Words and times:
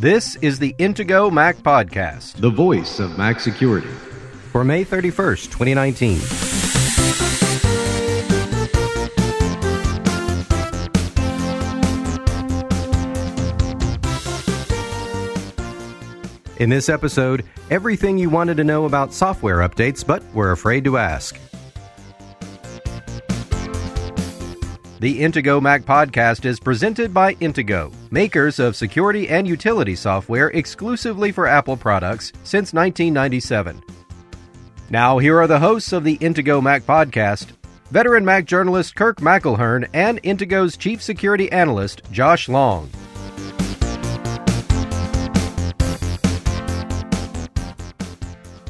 This 0.00 0.36
is 0.36 0.58
the 0.58 0.74
Intego 0.78 1.30
Mac 1.30 1.58
Podcast 1.58 2.36
the 2.36 2.48
voice 2.48 3.00
of 3.00 3.18
Mac 3.18 3.38
security. 3.38 3.90
for 4.50 4.64
May 4.64 4.82
31st, 4.82 5.50
2019. 5.50 6.20
In 16.56 16.70
this 16.70 16.88
episode, 16.88 17.44
everything 17.68 18.16
you 18.16 18.30
wanted 18.30 18.56
to 18.56 18.64
know 18.64 18.86
about 18.86 19.12
software 19.12 19.58
updates 19.58 20.06
but 20.06 20.24
were 20.32 20.52
afraid 20.52 20.82
to 20.84 20.96
ask. 20.96 21.38
The 25.00 25.18
Intego 25.22 25.62
Mac 25.62 25.84
podcast 25.84 26.44
is 26.44 26.60
presented 26.60 27.14
by 27.14 27.32
Intego, 27.36 27.90
makers 28.10 28.58
of 28.58 28.76
security 28.76 29.30
and 29.30 29.48
utility 29.48 29.96
software 29.96 30.48
exclusively 30.48 31.32
for 31.32 31.46
Apple 31.46 31.78
products 31.78 32.34
since 32.44 32.74
1997. 32.74 33.82
Now, 34.90 35.16
here 35.16 35.40
are 35.40 35.46
the 35.46 35.58
hosts 35.58 35.94
of 35.94 36.04
the 36.04 36.18
Intego 36.18 36.62
Mac 36.62 36.82
podcast 36.82 37.52
veteran 37.90 38.26
Mac 38.26 38.44
journalist 38.44 38.94
Kirk 38.94 39.20
McElhearn 39.20 39.88
and 39.94 40.22
Intego's 40.22 40.76
chief 40.76 41.02
security 41.02 41.50
analyst 41.50 42.02
Josh 42.12 42.46
Long. 42.46 42.90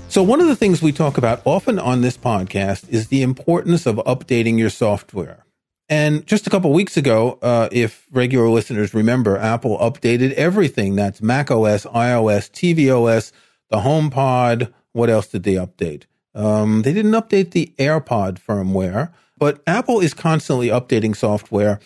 So, 0.07 0.23
one 0.23 0.41
of 0.41 0.47
the 0.47 0.55
things 0.55 0.80
we 0.80 0.93
talk 0.93 1.19
about 1.19 1.43
often 1.45 1.80
on 1.80 2.02
this 2.02 2.16
podcast 2.16 2.88
is 2.88 3.09
the 3.09 3.23
importance 3.23 3.85
of 3.85 3.97
updating 3.97 4.60
your 4.60 4.71
software. 4.71 5.45
And 5.91 6.25
just 6.25 6.47
a 6.47 6.51
couple 6.51 6.73
weeks 6.73 6.97
ago, 6.97 7.37
uh, 7.43 7.69
if 7.73 8.07
regular 8.12 8.49
listeners 8.49 8.95
remember, 8.95 9.37
Apple 9.37 9.77
updated 9.79 10.33
everything. 10.35 10.95
That's 10.95 11.21
Mac 11.21 11.51
OS, 11.51 11.85
iOS, 11.85 12.49
tvOS, 12.53 13.33
the 13.71 13.79
HomePod. 13.79 14.73
What 14.93 15.11
else 15.11 15.27
did 15.27 15.43
they 15.43 15.55
update? 15.55 16.05
Um, 16.32 16.82
they 16.82 16.93
didn't 16.93 17.10
update 17.10 17.51
the 17.51 17.74
AirPod 17.77 18.38
firmware, 18.38 19.13
but 19.37 19.63
Apple 19.66 19.99
is 19.99 20.15
constantly 20.15 20.69
updating 20.69 21.16
software. 21.16 21.80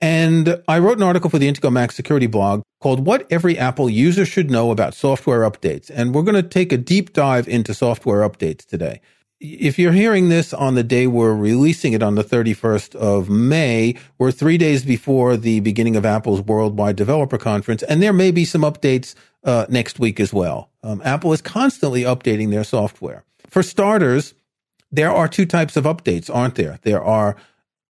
And 0.00 0.62
I 0.66 0.78
wrote 0.78 0.96
an 0.96 1.02
article 1.02 1.28
for 1.28 1.38
the 1.38 1.46
Intego 1.46 1.70
Mac 1.70 1.92
security 1.92 2.26
blog 2.26 2.62
called 2.80 3.04
What 3.04 3.26
Every 3.30 3.58
Apple 3.58 3.90
User 3.90 4.24
Should 4.24 4.50
Know 4.50 4.70
About 4.70 4.94
Software 4.94 5.40
Updates. 5.40 5.90
And 5.94 6.14
we're 6.14 6.22
going 6.22 6.42
to 6.42 6.42
take 6.42 6.72
a 6.72 6.78
deep 6.78 7.12
dive 7.12 7.46
into 7.46 7.74
software 7.74 8.26
updates 8.26 8.64
today. 8.64 9.02
If 9.40 9.78
you're 9.78 9.92
hearing 9.92 10.28
this 10.28 10.52
on 10.52 10.74
the 10.74 10.82
day 10.82 11.06
we're 11.06 11.34
releasing 11.34 11.94
it 11.94 12.02
on 12.02 12.14
the 12.14 12.22
31st 12.22 12.94
of 12.94 13.30
May, 13.30 13.94
we're 14.18 14.32
three 14.32 14.58
days 14.58 14.84
before 14.84 15.38
the 15.38 15.60
beginning 15.60 15.96
of 15.96 16.04
Apple's 16.04 16.42
Worldwide 16.42 16.96
Developer 16.96 17.38
Conference, 17.38 17.82
and 17.82 18.02
there 18.02 18.12
may 18.12 18.32
be 18.32 18.44
some 18.44 18.60
updates 18.60 19.14
uh, 19.44 19.64
next 19.70 19.98
week 19.98 20.20
as 20.20 20.30
well. 20.30 20.68
Um, 20.82 21.00
Apple 21.06 21.32
is 21.32 21.40
constantly 21.40 22.02
updating 22.02 22.50
their 22.50 22.64
software. 22.64 23.24
For 23.48 23.62
starters, 23.62 24.34
there 24.92 25.10
are 25.10 25.26
two 25.26 25.46
types 25.46 25.74
of 25.74 25.84
updates, 25.84 26.28
aren't 26.28 26.56
there? 26.56 26.78
There 26.82 27.02
are 27.02 27.34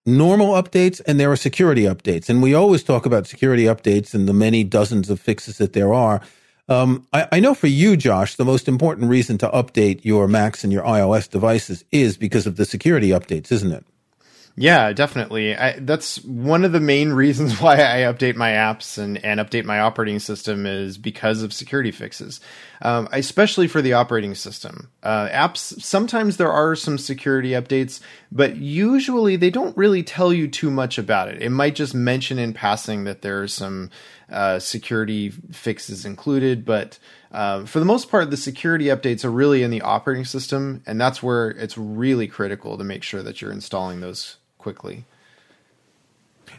normal 0.05 0.53
updates 0.53 1.01
and 1.05 1.19
there 1.19 1.33
are 1.33 1.35
security 1.35 1.83
updates. 1.83 2.29
And 2.29 2.41
we 2.41 2.53
always 2.53 2.81
talk 2.81 3.05
about 3.05 3.27
security 3.27 3.65
updates 3.65 4.13
and 4.13 4.25
the 4.25 4.33
many 4.33 4.63
dozens 4.63 5.09
of 5.09 5.19
fixes 5.19 5.57
that 5.57 5.73
there 5.73 5.93
are. 5.93 6.21
Um, 6.71 7.05
I, 7.11 7.27
I 7.33 7.39
know 7.41 7.53
for 7.53 7.67
you, 7.67 7.97
Josh, 7.97 8.35
the 8.35 8.45
most 8.45 8.69
important 8.69 9.09
reason 9.09 9.37
to 9.39 9.49
update 9.49 10.05
your 10.05 10.25
Macs 10.29 10.63
and 10.63 10.71
your 10.71 10.83
iOS 10.83 11.29
devices 11.29 11.83
is 11.91 12.15
because 12.15 12.47
of 12.47 12.55
the 12.55 12.63
security 12.63 13.09
updates, 13.09 13.51
isn't 13.51 13.73
it? 13.73 13.85
Yeah, 14.55 14.93
definitely. 14.93 15.53
I, 15.53 15.79
that's 15.79 16.23
one 16.23 16.63
of 16.63 16.71
the 16.71 16.79
main 16.79 17.09
reasons 17.13 17.59
why 17.59 17.75
I 17.75 18.11
update 18.11 18.37
my 18.37 18.51
apps 18.51 18.97
and, 18.97 19.23
and 19.25 19.41
update 19.41 19.65
my 19.65 19.81
operating 19.81 20.19
system 20.19 20.65
is 20.65 20.97
because 20.97 21.43
of 21.43 21.51
security 21.51 21.91
fixes, 21.91 22.39
um, 22.81 23.07
especially 23.11 23.67
for 23.67 23.81
the 23.81 23.93
operating 23.93 24.33
system. 24.33 24.89
Uh, 25.03 25.27
apps, 25.29 25.79
sometimes 25.81 26.37
there 26.37 26.51
are 26.51 26.75
some 26.75 26.97
security 26.97 27.51
updates, 27.51 27.99
but 28.31 28.55
usually 28.55 29.35
they 29.35 29.49
don't 29.49 29.77
really 29.77 30.03
tell 30.03 30.33
you 30.33 30.47
too 30.47 30.71
much 30.71 30.97
about 30.97 31.27
it. 31.27 31.41
It 31.41 31.51
might 31.51 31.75
just 31.75 31.93
mention 31.93 32.39
in 32.39 32.53
passing 32.53 33.03
that 33.03 33.21
there 33.21 33.41
are 33.41 33.47
some 33.47 33.91
uh, 34.31 34.59
security 34.59 35.29
fixes 35.29 36.05
included, 36.05 36.65
but 36.65 36.97
uh, 37.31 37.65
for 37.65 37.79
the 37.79 37.85
most 37.85 38.09
part, 38.09 38.31
the 38.31 38.37
security 38.37 38.85
updates 38.85 39.23
are 39.23 39.31
really 39.31 39.61
in 39.63 39.71
the 39.71 39.81
operating 39.81 40.25
system, 40.25 40.81
and 40.87 40.99
that's 40.99 41.21
where 41.21 41.51
it's 41.51 41.77
really 41.77 42.27
critical 42.27 42.77
to 42.77 42.83
make 42.83 43.03
sure 43.03 43.21
that 43.21 43.41
you're 43.41 43.51
installing 43.51 44.01
those 44.01 44.37
quickly. 44.57 45.05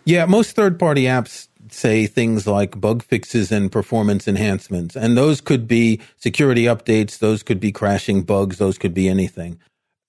Yeah, 0.05 0.27
most 0.27 0.57
third 0.57 0.79
party 0.79 1.05
apps 1.05 1.49
say 1.71 2.07
things 2.07 2.47
like 2.47 2.81
bug 2.81 3.03
fixes 3.03 3.53
and 3.53 3.71
performance 3.71 4.27
enhancements. 4.27 4.97
And 4.97 5.17
those 5.17 5.41
could 5.41 5.69
be 5.69 6.01
security 6.17 6.65
updates, 6.65 7.19
those 7.19 7.43
could 7.43 7.61
be 7.61 7.73
crashing 7.73 8.23
bugs, 8.23 8.59
those 8.59 8.79
could 8.79 8.95
be 8.95 9.09
anything. 9.09 9.59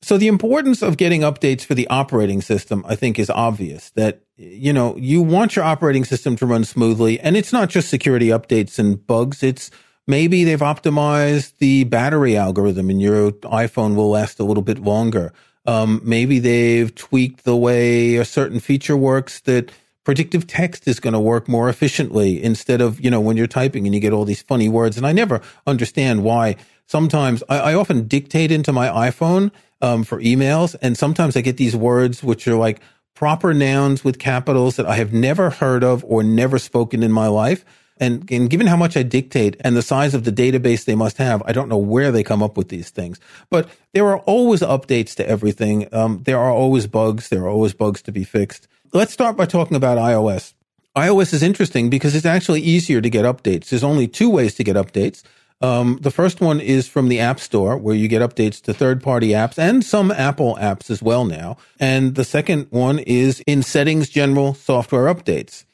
So 0.02 0.18
the 0.18 0.28
importance 0.28 0.82
of 0.82 0.98
getting 0.98 1.22
updates 1.22 1.64
for 1.64 1.76
the 1.76 1.88
operating 1.88 2.42
system, 2.42 2.84
I 2.86 2.96
think, 2.96 3.18
is 3.18 3.30
obvious 3.30 3.92
that, 3.92 4.22
you 4.36 4.74
know, 4.74 4.98
you 4.98 5.22
want 5.22 5.56
your 5.56 5.64
operating 5.64 6.04
system 6.04 6.36
to 6.38 6.46
run 6.46 6.66
smoothly. 6.66 7.22
And 7.22 7.38
it's 7.38 7.54
not 7.54 7.70
just 7.70 7.88
security 7.88 8.28
updates 8.28 8.78
and 8.78 9.06
bugs. 9.08 9.42
It's 9.44 9.72
maybe 10.06 10.44
they've 10.44 10.60
optimized 10.60 11.58
the 11.60 11.86
battery 11.86 12.36
algorithm 12.36 12.90
and 12.90 13.02
your 13.02 13.32
iPhone 13.32 13.96
will 13.96 14.10
last 14.10 14.42
a 14.42 14.44
little 14.44 14.64
bit 14.64 14.80
longer. 14.80 15.32
Um, 15.66 16.02
maybe 16.04 16.40
they've 16.40 16.94
tweaked 16.94 17.46
the 17.46 17.56
way 17.56 18.18
a 18.18 18.26
certain 18.26 18.60
feature 18.60 18.98
works 18.98 19.40
that 19.42 19.72
predictive 20.04 20.48
text 20.48 20.88
is 20.88 21.00
going 21.00 21.14
to 21.14 21.20
work 21.20 21.48
more 21.48 21.70
efficiently 21.70 22.44
instead 22.44 22.82
of, 22.82 23.00
you 23.00 23.10
know, 23.10 23.22
when 23.22 23.38
you're 23.38 23.48
typing 23.48 23.86
and 23.86 23.96
you 23.96 24.02
get 24.02 24.14
all 24.14 24.26
these 24.26 24.42
funny 24.42 24.70
words. 24.70 24.98
And 24.98 25.06
I 25.06 25.12
never 25.12 25.42
understand 25.66 26.24
why 26.24 26.56
sometimes 26.88 27.44
I, 27.50 27.60
I 27.60 27.74
often 27.74 28.08
dictate 28.08 28.52
into 28.52 28.74
my 28.74 28.88
iPhone 28.88 29.52
um, 29.82 30.04
for 30.04 30.20
emails. 30.20 30.76
And 30.82 30.98
sometimes 30.98 31.36
I 31.36 31.42
get 31.42 31.58
these 31.58 31.76
words 31.76 32.24
which 32.24 32.48
are 32.48 32.56
like 32.56 32.82
proper 33.16 33.54
nouns 33.54 34.04
with 34.04 34.20
capitals 34.20 34.76
that 34.76 34.86
I 34.86 34.96
have 34.96 35.14
never 35.14 35.50
heard 35.50 35.84
of 35.84 36.04
or 36.06 36.24
never 36.24 36.60
spoken 36.60 37.04
in 37.04 37.12
my 37.12 37.28
life. 37.28 37.64
And, 37.98 38.30
and 38.32 38.50
given 38.50 38.68
how 38.68 38.76
much 38.76 38.98
I 38.98 39.04
dictate 39.04 39.56
and 39.60 39.78
the 39.78 39.84
size 39.84 40.16
of 40.16 40.24
the 40.24 40.32
database 40.32 40.86
they 40.86 40.96
must 40.96 41.18
have, 41.18 41.44
I 41.46 41.52
don't 41.52 41.70
know 41.70 41.78
where 41.78 42.12
they 42.12 42.24
come 42.24 42.42
up 42.42 42.58
with 42.58 42.70
these 42.70 42.90
things. 42.90 43.20
But 43.52 43.70
there 43.94 44.08
are 44.08 44.18
always 44.20 44.62
updates 44.62 45.16
to 45.16 45.30
everything. 45.30 45.88
Um, 45.94 46.24
there 46.24 46.40
are 46.40 46.52
always 46.52 46.88
bugs. 46.88 47.30
There 47.30 47.44
are 47.44 47.50
always 47.50 47.74
bugs 47.74 48.02
to 48.02 48.12
be 48.12 48.24
fixed. 48.24 48.68
Let's 48.96 49.12
start 49.12 49.36
by 49.36 49.48
talking 49.48 49.76
about 49.76 49.98
iOS. 49.98 50.54
iOS 50.96 51.34
is 51.34 51.42
interesting 51.42 51.90
because 51.90 52.14
it's 52.14 52.28
actually 52.28 52.62
easier 52.62 53.02
to 53.02 53.10
get 53.10 53.26
updates. 53.26 53.70
There's 53.70 53.84
only 53.84 54.08
two 54.08 54.30
ways 54.30 54.54
to 54.54 54.64
get 54.64 54.76
updates. 54.76 55.24
Um, 55.62 55.98
the 56.02 56.12
first 56.12 56.42
one 56.42 56.60
is 56.60 56.88
from 56.88 57.10
the 57.10 57.20
App 57.20 57.40
Store, 57.40 57.76
where 57.76 57.96
you 57.96 58.08
get 58.08 58.22
updates 58.22 58.62
to 58.62 58.74
third 58.74 59.02
party 59.02 59.30
apps 59.30 59.58
and 59.58 59.84
some 59.84 60.12
Apple 60.12 60.60
apps 60.62 60.92
as 60.92 61.02
well 61.02 61.26
now. 61.26 61.58
And 61.80 62.14
the 62.14 62.24
second 62.24 62.68
one 62.70 63.00
is 63.00 63.40
in 63.48 63.64
Settings 63.64 64.10
General 64.10 64.54
Software 64.54 65.12
Updates. 65.12 65.66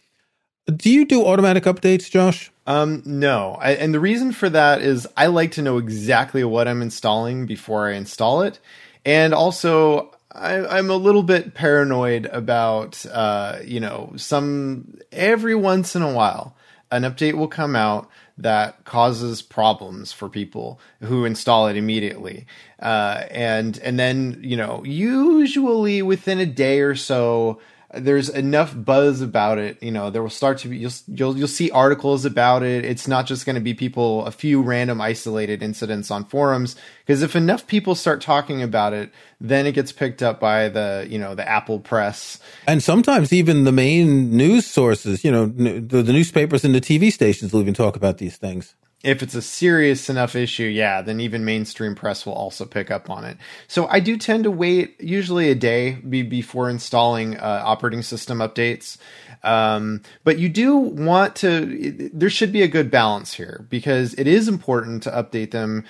Do 0.73 0.89
you 0.89 1.03
do 1.03 1.25
automatic 1.25 1.65
updates, 1.65 2.09
Josh? 2.09 2.51
Um, 2.67 3.03
no, 3.05 3.57
I, 3.59 3.71
and 3.71 3.93
the 3.93 3.99
reason 3.99 4.31
for 4.31 4.49
that 4.49 4.81
is 4.81 5.05
I 5.17 5.27
like 5.27 5.51
to 5.53 5.61
know 5.61 5.77
exactly 5.77 6.45
what 6.45 6.69
I'm 6.69 6.81
installing 6.81 7.47
before 7.47 7.89
I 7.89 7.95
install 7.95 8.43
it, 8.43 8.59
and 9.03 9.33
also 9.33 10.15
I, 10.31 10.77
am 10.77 10.89
a 10.89 10.95
little 10.95 11.23
bit 11.23 11.55
paranoid 11.55 12.27
about, 12.27 13.03
uh, 13.05 13.59
you 13.63 13.79
know, 13.79 14.13
some 14.15 14.99
every 15.11 15.55
once 15.55 15.95
in 15.95 16.01
a 16.01 16.13
while 16.13 16.55
an 16.91 17.03
update 17.03 17.33
will 17.33 17.47
come 17.47 17.75
out 17.75 18.09
that 18.37 18.83
causes 18.85 19.41
problems 19.41 20.11
for 20.11 20.29
people 20.29 20.79
who 21.01 21.25
install 21.25 21.67
it 21.67 21.77
immediately, 21.77 22.47
uh, 22.81 23.25
and 23.29 23.77
and 23.79 23.99
then 23.99 24.39
you 24.41 24.57
know 24.57 24.83
usually 24.83 26.01
within 26.01 26.39
a 26.39 26.45
day 26.45 26.79
or 26.79 26.95
so 26.95 27.59
there's 27.93 28.29
enough 28.29 28.73
buzz 28.75 29.19
about 29.19 29.57
it 29.57 29.81
you 29.81 29.91
know 29.91 30.09
there 30.09 30.21
will 30.21 30.29
start 30.29 30.59
to 30.59 30.67
be 30.67 30.77
you'll 30.77 30.91
you'll, 31.07 31.37
you'll 31.37 31.47
see 31.47 31.71
articles 31.71 32.25
about 32.25 32.61
it. 32.63 32.85
It's 32.85 33.07
not 33.07 33.25
just 33.25 33.45
going 33.45 33.55
to 33.55 33.61
be 33.61 33.73
people 33.73 34.25
a 34.25 34.31
few 34.31 34.61
random 34.61 35.01
isolated 35.01 35.63
incidents 35.63 36.11
on 36.11 36.25
forums 36.25 36.75
because 37.05 37.23
if 37.23 37.35
enough 37.35 37.67
people 37.67 37.95
start 37.95 38.21
talking 38.21 38.61
about 38.61 38.93
it 38.93 39.11
then 39.41 39.65
it 39.65 39.71
gets 39.71 39.91
picked 39.91 40.21
up 40.21 40.39
by 40.39 40.69
the 40.69 41.07
you 41.09 41.17
know 41.17 41.35
the 41.35 41.47
apple 41.47 41.79
press. 41.79 42.39
And 42.67 42.83
sometimes 42.83 43.33
even 43.33 43.63
the 43.63 43.71
main 43.71 44.35
news 44.35 44.65
sources 44.65 45.23
you 45.23 45.31
know 45.31 45.47
the, 45.47 46.03
the 46.03 46.13
newspapers 46.13 46.63
and 46.63 46.75
the 46.75 46.81
tv 46.81 47.11
stations 47.11 47.51
will 47.51 47.61
even 47.61 47.73
talk 47.73 47.95
about 47.95 48.17
these 48.17 48.37
things 48.37 48.75
if 49.01 49.23
it's 49.23 49.35
a 49.35 49.41
serious 49.41 50.09
enough 50.09 50.35
issue, 50.35 50.65
yeah, 50.65 51.01
then 51.01 51.21
even 51.21 51.45
mainstream 51.45 51.95
press 51.95 52.25
will 52.25 52.33
also 52.33 52.65
pick 52.65 52.91
up 52.91 53.09
on 53.09 53.23
it. 53.23 53.37
So 53.67 53.87
I 53.87 54.01
do 54.01 54.17
tend 54.17 54.43
to 54.43 54.51
wait 54.51 54.99
usually 54.99 55.49
a 55.49 55.55
day 55.55 55.93
be 55.93 56.21
before 56.21 56.69
installing 56.69 57.37
uh, 57.37 57.61
operating 57.65 58.01
system 58.01 58.39
updates. 58.39 58.97
Um, 59.41 60.01
but 60.25 60.37
you 60.37 60.49
do 60.49 60.75
want 60.75 61.37
to, 61.37 62.09
there 62.13 62.29
should 62.29 62.51
be 62.51 62.61
a 62.61 62.67
good 62.67 62.91
balance 62.91 63.33
here 63.33 63.65
because 63.69 64.13
it 64.15 64.27
is 64.27 64.49
important 64.49 65.03
to 65.03 65.11
update 65.11 65.51
them 65.51 65.85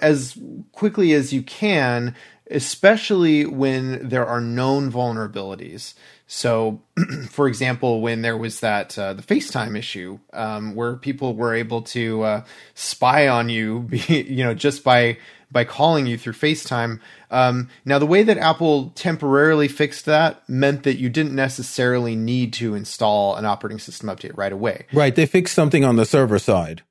as 0.00 0.38
quickly 0.72 1.12
as 1.12 1.34
you 1.34 1.42
can 1.42 2.14
especially 2.50 3.44
when 3.44 4.08
there 4.08 4.26
are 4.26 4.40
known 4.40 4.90
vulnerabilities. 4.90 5.94
So, 6.26 6.82
for 7.30 7.48
example, 7.48 8.00
when 8.00 8.22
there 8.22 8.36
was 8.36 8.60
that 8.60 8.98
uh, 8.98 9.14
the 9.14 9.22
FaceTime 9.22 9.76
issue, 9.76 10.18
um, 10.32 10.74
where 10.74 10.96
people 10.96 11.34
were 11.34 11.54
able 11.54 11.82
to 11.82 12.22
uh, 12.22 12.44
spy 12.74 13.28
on 13.28 13.48
you, 13.48 13.88
you 14.08 14.44
know, 14.44 14.54
just 14.54 14.84
by 14.84 15.18
by 15.50 15.64
calling 15.64 16.06
you 16.06 16.18
through 16.18 16.32
FaceTime. 16.32 16.98
Um, 17.30 17.68
now, 17.84 18.00
the 18.00 18.06
way 18.06 18.24
that 18.24 18.36
Apple 18.36 18.90
temporarily 18.96 19.68
fixed 19.68 20.04
that 20.06 20.46
meant 20.48 20.82
that 20.82 20.98
you 20.98 21.08
didn't 21.08 21.36
necessarily 21.36 22.16
need 22.16 22.52
to 22.54 22.74
install 22.74 23.36
an 23.36 23.44
operating 23.44 23.78
system 23.78 24.08
update 24.08 24.36
right 24.36 24.52
away. 24.52 24.86
Right, 24.92 25.14
they 25.14 25.26
fixed 25.26 25.54
something 25.54 25.84
on 25.84 25.96
the 25.96 26.04
server 26.04 26.40
side. 26.40 26.82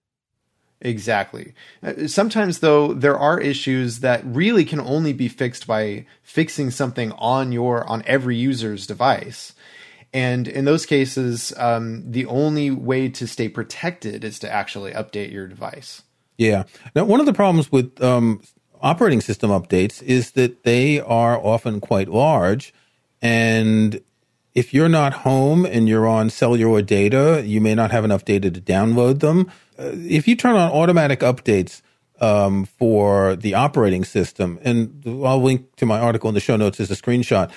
Exactly. 0.85 1.53
Uh, 1.81 2.05
sometimes, 2.05 2.59
though, 2.59 2.93
there 2.93 3.17
are 3.17 3.41
issues 3.41 4.01
that 4.01 4.21
really 4.23 4.63
can 4.63 4.79
only 4.79 5.13
be 5.13 5.27
fixed 5.27 5.65
by 5.65 6.05
fixing 6.21 6.69
something 6.69 7.11
on 7.13 7.51
your 7.51 7.89
on 7.89 8.03
every 8.05 8.37
user's 8.37 8.85
device. 8.85 9.53
And 10.13 10.47
in 10.47 10.65
those 10.65 10.85
cases, 10.85 11.51
um, 11.57 12.11
the 12.11 12.27
only 12.27 12.69
way 12.69 13.09
to 13.09 13.25
stay 13.25 13.49
protected 13.49 14.23
is 14.23 14.37
to 14.39 14.51
actually 14.51 14.91
update 14.91 15.31
your 15.31 15.47
device. 15.47 16.03
Yeah. 16.37 16.65
Now, 16.95 17.05
one 17.05 17.19
of 17.19 17.25
the 17.25 17.33
problems 17.33 17.71
with 17.71 17.99
um, 18.03 18.43
operating 18.79 19.21
system 19.21 19.49
updates 19.49 20.03
is 20.03 20.31
that 20.31 20.65
they 20.65 20.99
are 20.99 21.35
often 21.35 21.81
quite 21.81 22.09
large, 22.09 22.75
and 23.23 23.99
if 24.53 24.71
you're 24.71 24.87
not 24.87 25.13
home 25.13 25.65
and 25.65 25.89
you're 25.89 26.07
on 26.07 26.29
cellular 26.29 26.83
data, 26.83 27.41
you 27.43 27.59
may 27.59 27.73
not 27.73 27.89
have 27.89 28.05
enough 28.05 28.23
data 28.23 28.51
to 28.51 28.61
download 28.61 29.19
them. 29.19 29.51
If 29.77 30.27
you 30.27 30.35
turn 30.35 30.55
on 30.55 30.71
automatic 30.71 31.19
updates 31.19 31.81
um, 32.19 32.65
for 32.65 33.35
the 33.35 33.53
operating 33.53 34.05
system, 34.05 34.59
and 34.61 35.03
I'll 35.05 35.41
link 35.41 35.75
to 35.77 35.85
my 35.85 35.99
article 35.99 36.29
in 36.29 36.33
the 36.33 36.41
show 36.41 36.55
notes 36.55 36.79
as 36.79 36.91
a 36.91 36.95
screenshot, 36.95 37.51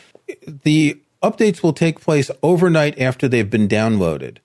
the 0.47 1.01
updates 1.23 1.63
will 1.63 1.73
take 1.73 2.01
place 2.01 2.31
overnight 2.43 2.99
after 2.99 3.29
they've 3.29 3.49
been 3.49 3.69
downloaded. 3.69 4.39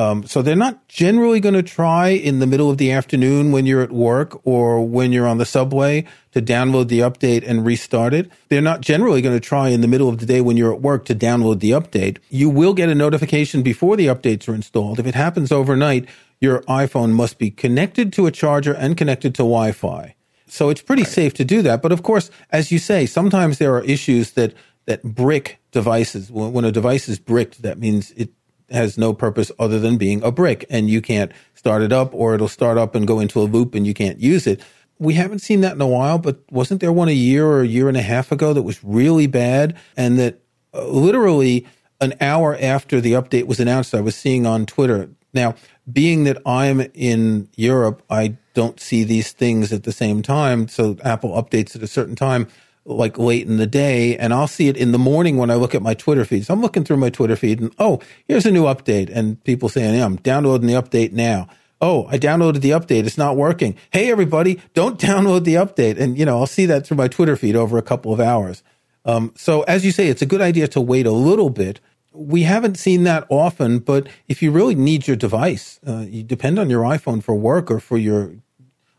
Um, 0.00 0.24
so 0.24 0.40
they're 0.40 0.56
not 0.56 0.88
generally 0.88 1.40
going 1.40 1.54
to 1.54 1.62
try 1.62 2.08
in 2.08 2.38
the 2.38 2.46
middle 2.46 2.70
of 2.70 2.78
the 2.78 2.90
afternoon 2.90 3.52
when 3.52 3.66
you're 3.66 3.82
at 3.82 3.92
work 3.92 4.40
or 4.46 4.82
when 4.82 5.12
you're 5.12 5.26
on 5.26 5.36
the 5.36 5.44
subway 5.44 6.06
to 6.32 6.40
download 6.40 6.88
the 6.88 7.00
update 7.00 7.46
and 7.46 7.66
restart 7.66 8.14
it. 8.14 8.30
They're 8.48 8.62
not 8.62 8.80
generally 8.80 9.20
going 9.20 9.36
to 9.36 9.46
try 9.46 9.68
in 9.68 9.82
the 9.82 9.88
middle 9.88 10.08
of 10.08 10.16
the 10.16 10.24
day 10.24 10.40
when 10.40 10.56
you're 10.56 10.72
at 10.72 10.80
work 10.80 11.04
to 11.06 11.14
download 11.14 11.60
the 11.60 11.72
update. 11.72 12.16
You 12.30 12.48
will 12.48 12.72
get 12.72 12.88
a 12.88 12.94
notification 12.94 13.62
before 13.62 13.94
the 13.98 14.06
updates 14.06 14.48
are 14.48 14.54
installed. 14.54 14.98
If 14.98 15.06
it 15.06 15.14
happens 15.14 15.52
overnight, 15.52 16.08
your 16.40 16.60
iPhone 16.62 17.12
must 17.12 17.38
be 17.38 17.50
connected 17.50 18.12
to 18.14 18.26
a 18.26 18.30
charger 18.30 18.72
and 18.72 18.96
connected 18.96 19.34
to 19.34 19.42
Wi-Fi. 19.42 20.14
So 20.46 20.68
it's 20.68 20.82
pretty 20.82 21.02
right. 21.02 21.12
safe 21.12 21.34
to 21.34 21.44
do 21.44 21.62
that. 21.62 21.82
But 21.82 21.92
of 21.92 22.02
course, 22.02 22.30
as 22.50 22.72
you 22.72 22.78
say, 22.78 23.06
sometimes 23.06 23.58
there 23.58 23.74
are 23.74 23.84
issues 23.84 24.32
that 24.32 24.54
that 24.86 25.02
brick 25.02 25.60
devices. 25.70 26.30
When 26.30 26.64
a 26.64 26.72
device 26.72 27.08
is 27.08 27.18
bricked, 27.18 27.62
that 27.62 27.78
means 27.78 28.10
it 28.12 28.30
has 28.70 28.96
no 28.96 29.12
purpose 29.12 29.52
other 29.58 29.78
than 29.78 29.96
being 29.96 30.22
a 30.22 30.32
brick 30.32 30.64
and 30.70 30.88
you 30.88 31.00
can't 31.00 31.32
start 31.54 31.82
it 31.82 31.92
up 31.92 32.14
or 32.14 32.34
it'll 32.34 32.48
start 32.48 32.78
up 32.78 32.94
and 32.94 33.06
go 33.06 33.20
into 33.20 33.40
a 33.40 33.42
loop 33.42 33.74
and 33.74 33.86
you 33.86 33.94
can't 33.94 34.20
use 34.20 34.46
it. 34.46 34.60
We 34.98 35.14
haven't 35.14 35.40
seen 35.40 35.60
that 35.62 35.74
in 35.74 35.80
a 35.80 35.86
while, 35.86 36.18
but 36.18 36.40
wasn't 36.50 36.80
there 36.80 36.92
one 36.92 37.08
a 37.08 37.12
year 37.12 37.46
or 37.46 37.62
a 37.62 37.66
year 37.66 37.88
and 37.88 37.96
a 37.96 38.02
half 38.02 38.32
ago 38.32 38.52
that 38.52 38.62
was 38.62 38.82
really 38.84 39.26
bad 39.26 39.76
and 39.96 40.18
that 40.18 40.40
uh, 40.74 40.86
literally 40.86 41.66
an 42.00 42.14
hour 42.20 42.56
after 42.60 43.00
the 43.00 43.12
update 43.12 43.46
was 43.46 43.60
announced, 43.60 43.94
I 43.94 44.00
was 44.00 44.16
seeing 44.16 44.46
on 44.46 44.66
Twitter. 44.66 45.10
Now, 45.32 45.54
being 45.90 46.24
that 46.24 46.40
I'm 46.44 46.80
in 46.94 47.48
Europe, 47.56 48.02
I 48.10 48.36
don't 48.54 48.80
see 48.80 49.04
these 49.04 49.32
things 49.32 49.72
at 49.72 49.84
the 49.84 49.92
same 49.92 50.22
time. 50.22 50.68
So 50.68 50.96
Apple 51.04 51.30
updates 51.30 51.76
at 51.76 51.82
a 51.82 51.86
certain 51.86 52.16
time 52.16 52.48
like 52.84 53.18
late 53.18 53.46
in 53.46 53.56
the 53.58 53.66
day 53.66 54.16
and 54.16 54.32
I'll 54.32 54.48
see 54.48 54.68
it 54.68 54.76
in 54.76 54.92
the 54.92 54.98
morning 54.98 55.36
when 55.36 55.50
I 55.50 55.54
look 55.54 55.74
at 55.74 55.82
my 55.82 55.94
Twitter 55.94 56.24
feed. 56.24 56.46
So 56.46 56.54
I'm 56.54 56.60
looking 56.60 56.84
through 56.84 56.96
my 56.96 57.10
Twitter 57.10 57.36
feed 57.36 57.60
and, 57.60 57.72
oh, 57.78 58.00
here's 58.26 58.46
a 58.46 58.50
new 58.50 58.64
update. 58.64 59.10
And 59.12 59.42
people 59.44 59.68
saying, 59.68 59.94
yeah, 59.94 60.04
I'm 60.04 60.16
downloading 60.16 60.66
the 60.66 60.74
update 60.74 61.12
now. 61.12 61.48
Oh, 61.80 62.06
I 62.08 62.18
downloaded 62.18 62.60
the 62.60 62.70
update. 62.70 63.06
It's 63.06 63.16
not 63.16 63.36
working. 63.36 63.76
Hey, 63.90 64.10
everybody, 64.10 64.60
don't 64.74 64.98
download 65.00 65.44
the 65.44 65.54
update. 65.54 65.98
And, 65.98 66.18
you 66.18 66.24
know, 66.24 66.38
I'll 66.38 66.46
see 66.46 66.66
that 66.66 66.86
through 66.86 66.96
my 66.96 67.08
Twitter 67.08 67.36
feed 67.36 67.56
over 67.56 67.78
a 67.78 67.82
couple 67.82 68.12
of 68.12 68.20
hours. 68.20 68.62
Um, 69.04 69.32
so 69.34 69.62
as 69.62 69.84
you 69.84 69.92
say, 69.92 70.08
it's 70.08 70.22
a 70.22 70.26
good 70.26 70.42
idea 70.42 70.68
to 70.68 70.80
wait 70.80 71.06
a 71.06 71.12
little 71.12 71.50
bit. 71.50 71.80
We 72.12 72.42
haven't 72.42 72.76
seen 72.76 73.04
that 73.04 73.26
often, 73.28 73.78
but 73.78 74.08
if 74.26 74.42
you 74.42 74.50
really 74.50 74.74
need 74.74 75.06
your 75.06 75.16
device, 75.16 75.78
uh, 75.86 76.04
you 76.08 76.22
depend 76.22 76.58
on 76.58 76.68
your 76.68 76.82
iPhone 76.82 77.22
for 77.22 77.34
work 77.34 77.70
or 77.70 77.78
for 77.78 77.98
your 77.98 78.34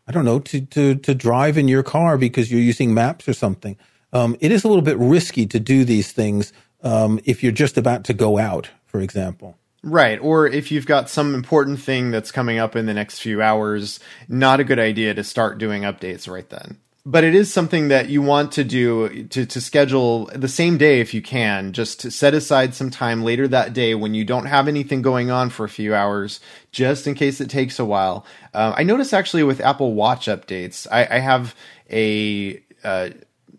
I 0.06 0.12
don't 0.12 0.24
know, 0.24 0.40
to, 0.40 0.60
to, 0.60 0.94
to 0.96 1.14
drive 1.14 1.56
in 1.56 1.68
your 1.68 1.82
car 1.82 2.18
because 2.18 2.50
you're 2.50 2.60
using 2.60 2.92
maps 2.92 3.28
or 3.28 3.32
something. 3.32 3.76
Um, 4.12 4.36
it 4.40 4.50
is 4.50 4.64
a 4.64 4.68
little 4.68 4.82
bit 4.82 4.98
risky 4.98 5.46
to 5.46 5.60
do 5.60 5.84
these 5.84 6.12
things 6.12 6.52
um, 6.82 7.20
if 7.24 7.42
you're 7.42 7.52
just 7.52 7.78
about 7.78 8.04
to 8.04 8.12
go 8.12 8.38
out, 8.38 8.68
for 8.84 9.00
example. 9.00 9.56
Right. 9.84 10.18
Or 10.20 10.46
if 10.46 10.70
you've 10.70 10.86
got 10.86 11.08
some 11.08 11.34
important 11.34 11.80
thing 11.80 12.10
that's 12.10 12.30
coming 12.30 12.58
up 12.58 12.76
in 12.76 12.86
the 12.86 12.94
next 12.94 13.20
few 13.20 13.42
hours, 13.42 14.00
not 14.28 14.60
a 14.60 14.64
good 14.64 14.78
idea 14.78 15.14
to 15.14 15.24
start 15.24 15.58
doing 15.58 15.82
updates 15.82 16.30
right 16.30 16.48
then 16.48 16.78
but 17.04 17.24
it 17.24 17.34
is 17.34 17.52
something 17.52 17.88
that 17.88 18.08
you 18.08 18.22
want 18.22 18.52
to 18.52 18.62
do 18.62 19.24
to, 19.24 19.44
to 19.44 19.60
schedule 19.60 20.26
the 20.34 20.48
same 20.48 20.78
day 20.78 21.00
if 21.00 21.12
you 21.12 21.20
can 21.20 21.72
just 21.72 22.00
to 22.00 22.10
set 22.10 22.32
aside 22.32 22.74
some 22.74 22.90
time 22.90 23.24
later 23.24 23.48
that 23.48 23.72
day 23.72 23.94
when 23.94 24.14
you 24.14 24.24
don't 24.24 24.46
have 24.46 24.68
anything 24.68 25.02
going 25.02 25.30
on 25.30 25.50
for 25.50 25.64
a 25.64 25.68
few 25.68 25.94
hours 25.94 26.38
just 26.70 27.06
in 27.06 27.14
case 27.14 27.40
it 27.40 27.50
takes 27.50 27.78
a 27.78 27.84
while. 27.84 28.24
Uh, 28.54 28.72
i 28.76 28.82
notice 28.82 29.12
actually 29.12 29.42
with 29.42 29.60
apple 29.60 29.94
watch 29.94 30.26
updates 30.26 30.86
i, 30.92 31.16
I 31.16 31.18
have 31.18 31.54
a, 31.90 32.62
uh, 32.84 33.10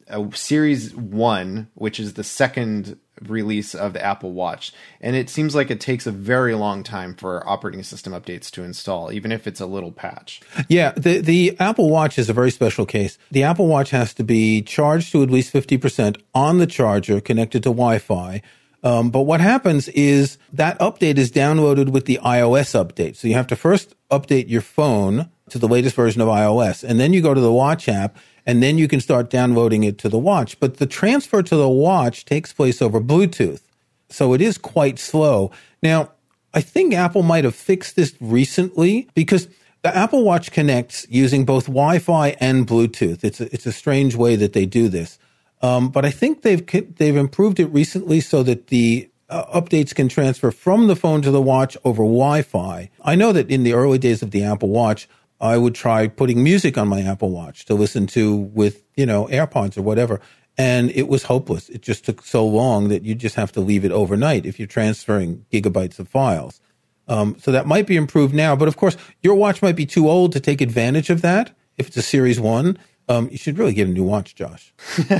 a 0.07 0.35
series 0.35 0.95
one 0.95 1.69
which 1.73 1.99
is 1.99 2.13
the 2.13 2.23
second 2.23 2.97
release 3.29 3.73
of 3.75 3.93
the 3.93 4.03
Apple 4.03 4.31
Watch. 4.33 4.73
And 5.01 5.15
it 5.15 5.29
seems 5.29 5.55
like 5.55 5.71
it 5.71 5.79
takes 5.79 6.05
a 6.05 6.11
very 6.11 6.55
long 6.55 6.83
time 6.83 7.15
for 7.15 7.47
operating 7.47 7.83
system 7.83 8.13
updates 8.13 8.49
to 8.51 8.63
install, 8.63 9.11
even 9.11 9.31
if 9.31 9.47
it's 9.47 9.61
a 9.61 9.65
little 9.65 9.91
patch. 9.91 10.41
Yeah, 10.67 10.91
the, 10.91 11.19
the 11.19 11.57
Apple 11.59 11.89
Watch 11.89 12.17
is 12.17 12.29
a 12.29 12.33
very 12.33 12.51
special 12.51 12.85
case. 12.85 13.17
The 13.31 13.43
Apple 13.43 13.67
Watch 13.67 13.89
has 13.91 14.13
to 14.15 14.23
be 14.23 14.61
charged 14.61 15.11
to 15.11 15.23
at 15.23 15.29
least 15.29 15.53
50% 15.53 16.21
on 16.33 16.57
the 16.57 16.67
charger 16.67 17.21
connected 17.21 17.63
to 17.63 17.69
Wi 17.69 17.99
Fi. 17.99 18.41
Um, 18.83 19.11
but 19.11 19.21
what 19.21 19.39
happens 19.39 19.87
is 19.89 20.37
that 20.51 20.77
update 20.79 21.17
is 21.17 21.31
downloaded 21.31 21.89
with 21.89 22.05
the 22.05 22.19
iOS 22.23 22.73
update. 22.73 23.15
So 23.15 23.27
you 23.27 23.33
have 23.35 23.47
to 23.47 23.55
first 23.55 23.95
update 24.11 24.49
your 24.49 24.61
phone 24.61 25.29
to 25.49 25.57
the 25.57 25.67
latest 25.67 25.95
version 25.95 26.21
of 26.21 26.27
iOS, 26.27 26.83
and 26.83 26.99
then 26.99 27.13
you 27.13 27.21
go 27.21 27.33
to 27.33 27.39
the 27.41 27.51
Watch 27.51 27.87
app 27.87 28.17
and 28.45 28.61
then 28.61 28.77
you 28.77 28.87
can 28.87 28.99
start 28.99 29.29
downloading 29.29 29.83
it 29.83 29.97
to 29.99 30.09
the 30.09 30.17
watch. 30.17 30.59
But 30.59 30.77
the 30.77 30.85
transfer 30.85 31.41
to 31.43 31.55
the 31.55 31.69
watch 31.69 32.25
takes 32.25 32.53
place 32.53 32.81
over 32.81 32.99
Bluetooth. 32.99 33.61
So 34.09 34.33
it 34.33 34.41
is 34.41 34.57
quite 34.57 34.99
slow. 34.99 35.51
Now, 35.81 36.11
I 36.53 36.61
think 36.61 36.93
Apple 36.93 37.23
might 37.23 37.45
have 37.45 37.55
fixed 37.55 37.95
this 37.95 38.15
recently 38.19 39.07
because 39.15 39.47
the 39.81 39.95
Apple 39.95 40.23
Watch 40.23 40.51
connects 40.51 41.05
using 41.09 41.45
both 41.45 41.65
Wi-Fi 41.65 42.29
and 42.39 42.67
Bluetooth. 42.67 43.23
It's 43.23 43.41
a, 43.41 43.53
it's 43.53 43.65
a 43.65 43.71
strange 43.71 44.15
way 44.15 44.35
that 44.35 44.53
they 44.53 44.65
do 44.65 44.87
this. 44.87 45.19
Um, 45.61 45.89
but 45.89 46.05
I 46.05 46.11
think 46.11 46.41
they've 46.41 46.65
they've 46.97 47.15
improved 47.15 47.59
it 47.59 47.67
recently 47.67 48.19
so 48.19 48.43
that 48.43 48.67
the 48.67 49.09
uh, 49.29 49.59
updates 49.59 49.95
can 49.95 50.09
transfer 50.09 50.51
from 50.51 50.87
the 50.87 50.95
phone 50.95 51.21
to 51.21 51.31
the 51.31 51.41
watch 51.41 51.75
over 51.83 52.03
Wi-Fi. 52.03 52.89
I 53.01 53.15
know 53.15 53.31
that 53.31 53.49
in 53.49 53.63
the 53.63 53.73
early 53.73 53.97
days 53.97 54.21
of 54.21 54.31
the 54.31 54.43
Apple 54.43 54.69
Watch, 54.69 55.07
I 55.43 55.57
would 55.57 55.75
try 55.75 56.07
putting 56.07 56.41
music 56.41 56.77
on 56.77 56.87
my 56.87 57.01
Apple 57.01 57.29
Watch 57.29 57.65
to 57.65 57.75
listen 57.75 58.07
to 58.07 58.33
with, 58.33 58.81
you 58.95 59.05
know, 59.05 59.27
AirPods 59.27 59.77
or 59.77 59.81
whatever. 59.81 60.21
And 60.57 60.89
it 60.91 61.09
was 61.09 61.23
hopeless. 61.23 61.67
It 61.67 61.81
just 61.81 62.05
took 62.05 62.23
so 62.23 62.45
long 62.47 62.87
that 62.87 63.03
you 63.03 63.13
just 63.13 63.35
have 63.35 63.51
to 63.51 63.59
leave 63.59 63.83
it 63.83 63.91
overnight 63.91 64.45
if 64.45 64.57
you're 64.57 64.69
transferring 64.69 65.45
gigabytes 65.51 65.99
of 65.99 66.07
files. 66.07 66.61
Um, 67.09 67.35
so 67.39 67.51
that 67.51 67.67
might 67.67 67.87
be 67.87 67.97
improved 67.97 68.33
now. 68.33 68.55
But 68.55 68.69
of 68.69 68.77
course, 68.77 68.95
your 69.21 69.35
watch 69.35 69.61
might 69.61 69.75
be 69.75 69.85
too 69.85 70.09
old 70.09 70.31
to 70.31 70.39
take 70.39 70.61
advantage 70.61 71.09
of 71.09 71.21
that 71.23 71.51
if 71.77 71.87
it's 71.87 71.97
a 71.97 72.01
Series 72.01 72.39
1. 72.39 72.77
Um, 73.13 73.29
you 73.31 73.37
should 73.37 73.57
really 73.57 73.73
get 73.73 73.87
a 73.87 73.91
new 73.91 74.03
watch, 74.03 74.35
Josh. 74.35 74.73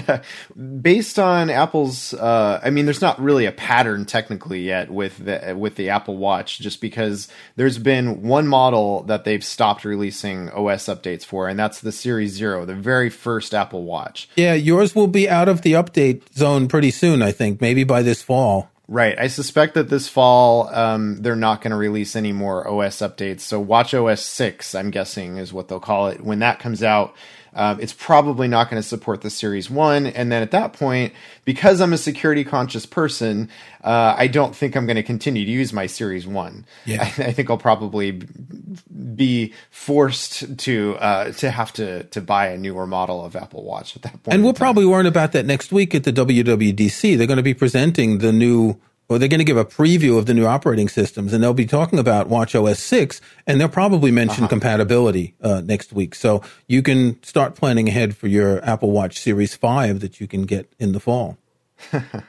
Based 0.82 1.20
on 1.20 1.50
Apple's, 1.50 2.14
uh, 2.14 2.60
I 2.64 2.70
mean, 2.70 2.86
there's 2.86 3.02
not 3.02 3.20
really 3.22 3.46
a 3.46 3.52
pattern 3.52 4.06
technically 4.06 4.62
yet 4.62 4.92
with 4.92 5.24
the 5.24 5.56
with 5.58 5.76
the 5.76 5.90
Apple 5.90 6.18
Watch, 6.18 6.60
just 6.60 6.82
because 6.82 7.28
there's 7.56 7.78
been 7.78 8.24
one 8.24 8.48
model 8.48 9.04
that 9.04 9.24
they've 9.24 9.44
stopped 9.44 9.86
releasing 9.86 10.50
OS 10.50 10.86
updates 10.86 11.26
for, 11.26 11.48
and 11.48 11.60
that's 11.60 11.82
the 11.82 11.92
Series 11.92 12.32
Zero, 12.32 12.66
the 12.66 12.76
very 12.76 13.10
first 13.10 13.54
Apple 13.54 13.84
Watch. 13.84 14.30
Yeah, 14.36 14.54
yours 14.54 14.96
will 14.96 15.08
be 15.08 15.30
out 15.30 15.50
of 15.50 15.62
the 15.62 15.74
update 15.74 16.22
zone 16.34 16.68
pretty 16.68 16.92
soon. 16.92 17.22
I 17.22 17.32
think 17.32 17.62
maybe 17.62 17.84
by 17.84 18.02
this 18.02 18.22
fall. 18.22 18.70
Right. 18.88 19.18
I 19.18 19.28
suspect 19.28 19.76
that 19.76 19.90
this 19.90 20.10
fall 20.10 20.68
um, 20.74 21.22
they're 21.22 21.36
not 21.36 21.62
going 21.62 21.72
to 21.72 21.78
release 21.78 22.16
any 22.16 22.34
more 22.34 22.68
OS 22.68 22.98
updates. 22.98 23.40
So 23.42 23.60
Watch 23.60 23.94
OS 23.94 24.22
6, 24.22 24.76
I'm 24.76 24.92
guessing, 24.92 25.38
is 25.38 25.54
what 25.54 25.68
they'll 25.68 25.80
call 25.80 26.10
it. 26.10 26.22
When 26.22 26.40
that 26.40 26.60
comes 26.60 26.84
out, 26.84 27.16
um, 27.56 27.80
it's 27.80 27.94
probably 27.94 28.48
not 28.48 28.70
going 28.70 28.82
to 28.82 28.88
support 28.88 29.22
the 29.22 29.30
Series 29.30 29.70
1. 29.70 30.08
And 30.08 30.32
then 30.32 30.42
at 30.42 30.52
that 30.52 30.74
point, 30.74 31.14
because 31.46 31.82
I'm 31.82 31.94
a 31.94 31.98
security 31.98 32.44
conscious 32.44 32.86
person, 32.86 33.50
uh, 33.84 34.16
I 34.18 34.28
don't 34.28 34.56
think 34.56 34.76
I'm 34.76 34.86
going 34.86 34.96
to 34.96 35.04
continue 35.04 35.46
to 35.46 35.52
use 35.52 35.74
my 35.74 35.86
Series 35.86 36.26
1. 36.26 36.66
Yeah. 36.86 37.04
I, 37.04 37.06
I 37.26 37.32
think 37.32 37.50
I'll 37.50 37.58
probably 37.58 38.12
be 39.16 39.54
forced 39.70 40.58
to 40.60 40.96
uh, 40.96 41.32
to 41.34 41.52
have 41.52 41.74
to, 41.74 42.04
to 42.04 42.22
buy 42.22 42.48
a 42.48 42.58
newer 42.58 42.88
model 42.88 43.24
of 43.24 43.36
Apple 43.36 43.64
Watch 43.64 43.96
at 43.96 44.02
that 44.04 44.24
point. 44.24 44.34
And 44.34 44.44
we'll 44.44 44.54
probably 44.54 44.86
learn 44.86 45.06
about 45.06 45.32
that 45.34 45.46
next 45.46 45.72
week 45.72 45.94
at 45.94 46.04
the 46.04 46.14
WWDC. 46.14 47.18
They're 47.18 47.28
going 47.28 47.38
to 47.38 47.44
be 47.44 47.54
presenting 47.54 48.20
the 48.20 48.32
new 48.32 48.80
or 49.10 49.20
they're 49.20 49.28
going 49.28 49.40
to 49.40 49.46
give 49.46 49.58
a 49.58 49.66
preview 49.66 50.18
of 50.18 50.26
the 50.26 50.34
new 50.34 50.46
operating 50.46 50.88
systems, 50.88 51.34
and 51.34 51.44
they'll 51.44 51.54
be 51.54 51.66
talking 51.66 52.00
about 52.00 52.30
Watch 52.30 52.56
OS 52.56 52.80
6, 52.80 53.22
and 53.46 53.60
they'll 53.60 53.70
probably 53.70 54.12
mention 54.12 54.44
uh-huh. 54.44 54.50
compatibility 54.50 55.36
uh, 55.42 55.62
next 55.64 55.94
week. 55.94 56.16
So 56.16 56.42
you 56.68 56.82
can 56.82 57.22
start 57.24 57.56
planning 57.56 57.88
ahead 57.88 58.16
for 58.16 58.28
your 58.28 58.64
Apple 58.66 58.92
Watch 58.92 59.20
Series 59.20 59.56
5 59.56 60.00
that 60.00 60.20
you 60.20 60.28
can 60.28 60.44
get 60.44 60.72
in 60.80 60.94
the 60.94 61.00
fall. 61.00 61.38
yep. 61.92 62.04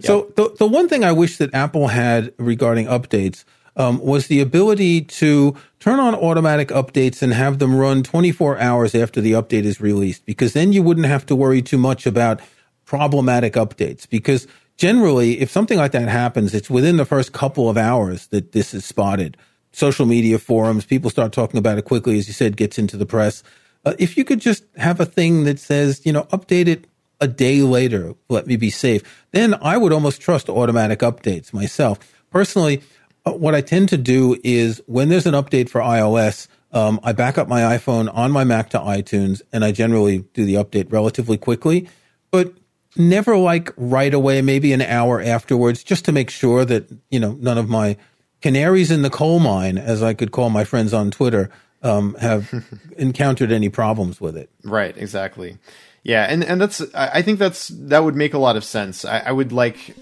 So 0.00 0.32
the, 0.34 0.52
the 0.58 0.66
one 0.66 0.88
thing 0.88 1.04
I 1.04 1.12
wish 1.12 1.36
that 1.36 1.54
Apple 1.54 1.86
had 1.86 2.34
regarding 2.38 2.86
updates 2.86 3.44
um, 3.76 4.00
was 4.00 4.26
the 4.26 4.40
ability 4.40 5.02
to 5.02 5.56
turn 5.78 6.00
on 6.00 6.14
automatic 6.14 6.68
updates 6.68 7.22
and 7.22 7.32
have 7.32 7.60
them 7.60 7.76
run 7.76 8.02
24 8.02 8.58
hours 8.58 8.96
after 8.96 9.20
the 9.20 9.32
update 9.32 9.62
is 9.62 9.80
released, 9.80 10.26
because 10.26 10.54
then 10.54 10.72
you 10.72 10.82
wouldn't 10.82 11.06
have 11.06 11.24
to 11.26 11.36
worry 11.36 11.62
too 11.62 11.78
much 11.78 12.04
about 12.04 12.40
problematic 12.84 13.52
updates 13.52 14.08
because 14.08 14.48
generally, 14.80 15.38
if 15.40 15.50
something 15.50 15.76
like 15.76 15.92
that 15.92 16.08
happens, 16.08 16.54
it's 16.54 16.70
within 16.70 16.96
the 16.96 17.04
first 17.04 17.32
couple 17.32 17.68
of 17.68 17.76
hours 17.76 18.28
that 18.28 18.52
this 18.52 18.72
is 18.72 18.82
spotted. 18.82 19.36
Social 19.72 20.06
media 20.06 20.38
forums, 20.38 20.86
people 20.86 21.10
start 21.10 21.32
talking 21.32 21.58
about 21.58 21.76
it 21.76 21.84
quickly, 21.84 22.18
as 22.18 22.26
you 22.26 22.32
said, 22.32 22.56
gets 22.56 22.78
into 22.78 22.96
the 22.96 23.04
press. 23.04 23.42
Uh, 23.84 23.92
if 23.98 24.16
you 24.16 24.24
could 24.24 24.40
just 24.40 24.64
have 24.78 24.98
a 24.98 25.04
thing 25.04 25.44
that 25.44 25.58
says, 25.58 26.00
you 26.06 26.12
know, 26.12 26.22
update 26.32 26.66
it 26.66 26.86
a 27.20 27.28
day 27.28 27.60
later, 27.60 28.14
let 28.30 28.46
me 28.46 28.56
be 28.56 28.70
safe, 28.70 29.02
then 29.32 29.54
I 29.60 29.76
would 29.76 29.92
almost 29.92 30.22
trust 30.22 30.48
automatic 30.48 31.00
updates 31.00 31.52
myself. 31.52 31.98
Personally, 32.30 32.82
uh, 33.26 33.32
what 33.32 33.54
I 33.54 33.60
tend 33.60 33.90
to 33.90 33.98
do 33.98 34.40
is 34.42 34.80
when 34.86 35.10
there's 35.10 35.26
an 35.26 35.34
update 35.34 35.68
for 35.68 35.82
iOS, 35.82 36.48
um, 36.72 36.98
I 37.02 37.12
back 37.12 37.36
up 37.36 37.48
my 37.48 37.76
iPhone 37.76 38.10
on 38.14 38.32
my 38.32 38.44
Mac 38.44 38.70
to 38.70 38.78
iTunes, 38.78 39.42
and 39.52 39.62
I 39.62 39.72
generally 39.72 40.24
do 40.32 40.46
the 40.46 40.54
update 40.54 40.90
relatively 40.90 41.36
quickly. 41.36 41.90
But 42.30 42.54
never 42.96 43.36
like 43.36 43.72
right 43.76 44.12
away, 44.12 44.42
maybe 44.42 44.72
an 44.72 44.82
hour 44.82 45.20
afterwards, 45.20 45.82
just 45.82 46.04
to 46.06 46.12
make 46.12 46.30
sure 46.30 46.64
that, 46.64 46.90
you 47.10 47.20
know, 47.20 47.32
none 47.40 47.58
of 47.58 47.68
my 47.68 47.96
canaries 48.40 48.90
in 48.90 49.02
the 49.02 49.10
coal 49.10 49.38
mine, 49.38 49.78
as 49.78 50.02
I 50.02 50.14
could 50.14 50.32
call 50.32 50.50
my 50.50 50.64
friends 50.64 50.92
on 50.92 51.10
Twitter, 51.10 51.50
um, 51.82 52.14
have 52.14 52.52
encountered 52.96 53.52
any 53.52 53.68
problems 53.68 54.20
with 54.20 54.36
it. 54.36 54.50
Right, 54.64 54.96
exactly. 54.96 55.58
Yeah, 56.02 56.24
and, 56.24 56.42
and 56.42 56.60
that's 56.60 56.80
I 56.94 57.20
think 57.20 57.38
that's 57.38 57.68
that 57.68 58.02
would 58.02 58.16
make 58.16 58.32
a 58.32 58.38
lot 58.38 58.56
of 58.56 58.64
sense. 58.64 59.04
I, 59.04 59.18
I 59.18 59.32
would 59.32 59.52
like 59.52 59.94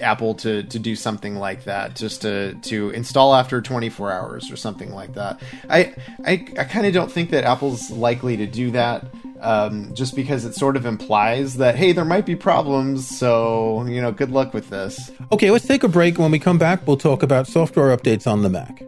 Apple 0.00 0.34
to 0.36 0.62
to 0.64 0.78
do 0.78 0.96
something 0.96 1.36
like 1.36 1.64
that, 1.64 1.96
just 1.96 2.22
to 2.22 2.54
to 2.54 2.90
install 2.90 3.34
after 3.34 3.60
24 3.60 4.12
hours 4.12 4.50
or 4.50 4.56
something 4.56 4.92
like 4.92 5.14
that. 5.14 5.40
I 5.68 5.94
I, 6.24 6.32
I 6.58 6.64
kind 6.64 6.86
of 6.86 6.92
don't 6.92 7.10
think 7.10 7.30
that 7.30 7.44
Apple's 7.44 7.90
likely 7.90 8.36
to 8.38 8.46
do 8.46 8.70
that 8.72 9.06
um, 9.40 9.94
just 9.94 10.16
because 10.16 10.44
it 10.44 10.54
sort 10.54 10.76
of 10.76 10.86
implies 10.86 11.56
that 11.56 11.76
hey, 11.76 11.92
there 11.92 12.04
might 12.04 12.26
be 12.26 12.36
problems. 12.36 13.08
So 13.08 13.84
you 13.86 14.00
know, 14.00 14.12
good 14.12 14.30
luck 14.30 14.54
with 14.54 14.70
this. 14.70 15.10
Okay, 15.32 15.50
let's 15.50 15.66
take 15.66 15.82
a 15.82 15.88
break. 15.88 16.18
When 16.18 16.30
we 16.30 16.38
come 16.38 16.58
back, 16.58 16.86
we'll 16.86 16.96
talk 16.96 17.22
about 17.22 17.46
software 17.46 17.96
updates 17.96 18.30
on 18.30 18.42
the 18.42 18.48
Mac. 18.48 18.82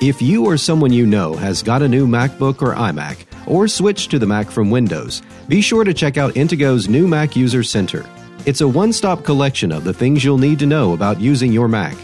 If 0.00 0.22
you 0.22 0.46
or 0.46 0.56
someone 0.56 0.92
you 0.92 1.06
know 1.06 1.34
has 1.34 1.62
got 1.62 1.82
a 1.82 1.88
new 1.88 2.06
MacBook 2.06 2.62
or 2.62 2.74
iMac, 2.74 3.24
or 3.46 3.66
switched 3.66 4.12
to 4.12 4.18
the 4.18 4.26
Mac 4.26 4.48
from 4.48 4.70
Windows, 4.70 5.22
be 5.48 5.60
sure 5.60 5.82
to 5.82 5.92
check 5.92 6.16
out 6.16 6.34
Intego's 6.34 6.88
new 6.88 7.08
Mac 7.08 7.34
User 7.34 7.64
Center. 7.64 8.08
It's 8.48 8.62
a 8.62 8.66
one 8.66 8.94
stop 8.94 9.24
collection 9.24 9.70
of 9.70 9.84
the 9.84 9.92
things 9.92 10.24
you'll 10.24 10.38
need 10.38 10.58
to 10.60 10.64
know 10.64 10.94
about 10.94 11.20
using 11.20 11.52
your 11.52 11.68
Mac. 11.68 11.94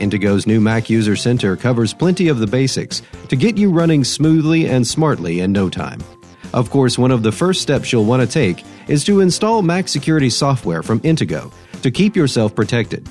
Intego's 0.00 0.44
new 0.44 0.60
Mac 0.60 0.90
User 0.90 1.14
Center 1.14 1.56
covers 1.56 1.94
plenty 1.94 2.26
of 2.26 2.40
the 2.40 2.48
basics 2.48 3.00
to 3.28 3.36
get 3.36 3.56
you 3.56 3.70
running 3.70 4.02
smoothly 4.02 4.66
and 4.66 4.84
smartly 4.84 5.38
in 5.38 5.52
no 5.52 5.70
time. 5.70 6.00
Of 6.52 6.68
course, 6.68 6.98
one 6.98 7.12
of 7.12 7.22
the 7.22 7.30
first 7.30 7.62
steps 7.62 7.92
you'll 7.92 8.06
want 8.06 8.22
to 8.22 8.26
take 8.26 8.64
is 8.88 9.04
to 9.04 9.20
install 9.20 9.62
Mac 9.62 9.86
security 9.86 10.30
software 10.30 10.82
from 10.82 10.98
Intego 11.02 11.52
to 11.82 11.92
keep 11.92 12.16
yourself 12.16 12.56
protected. 12.56 13.08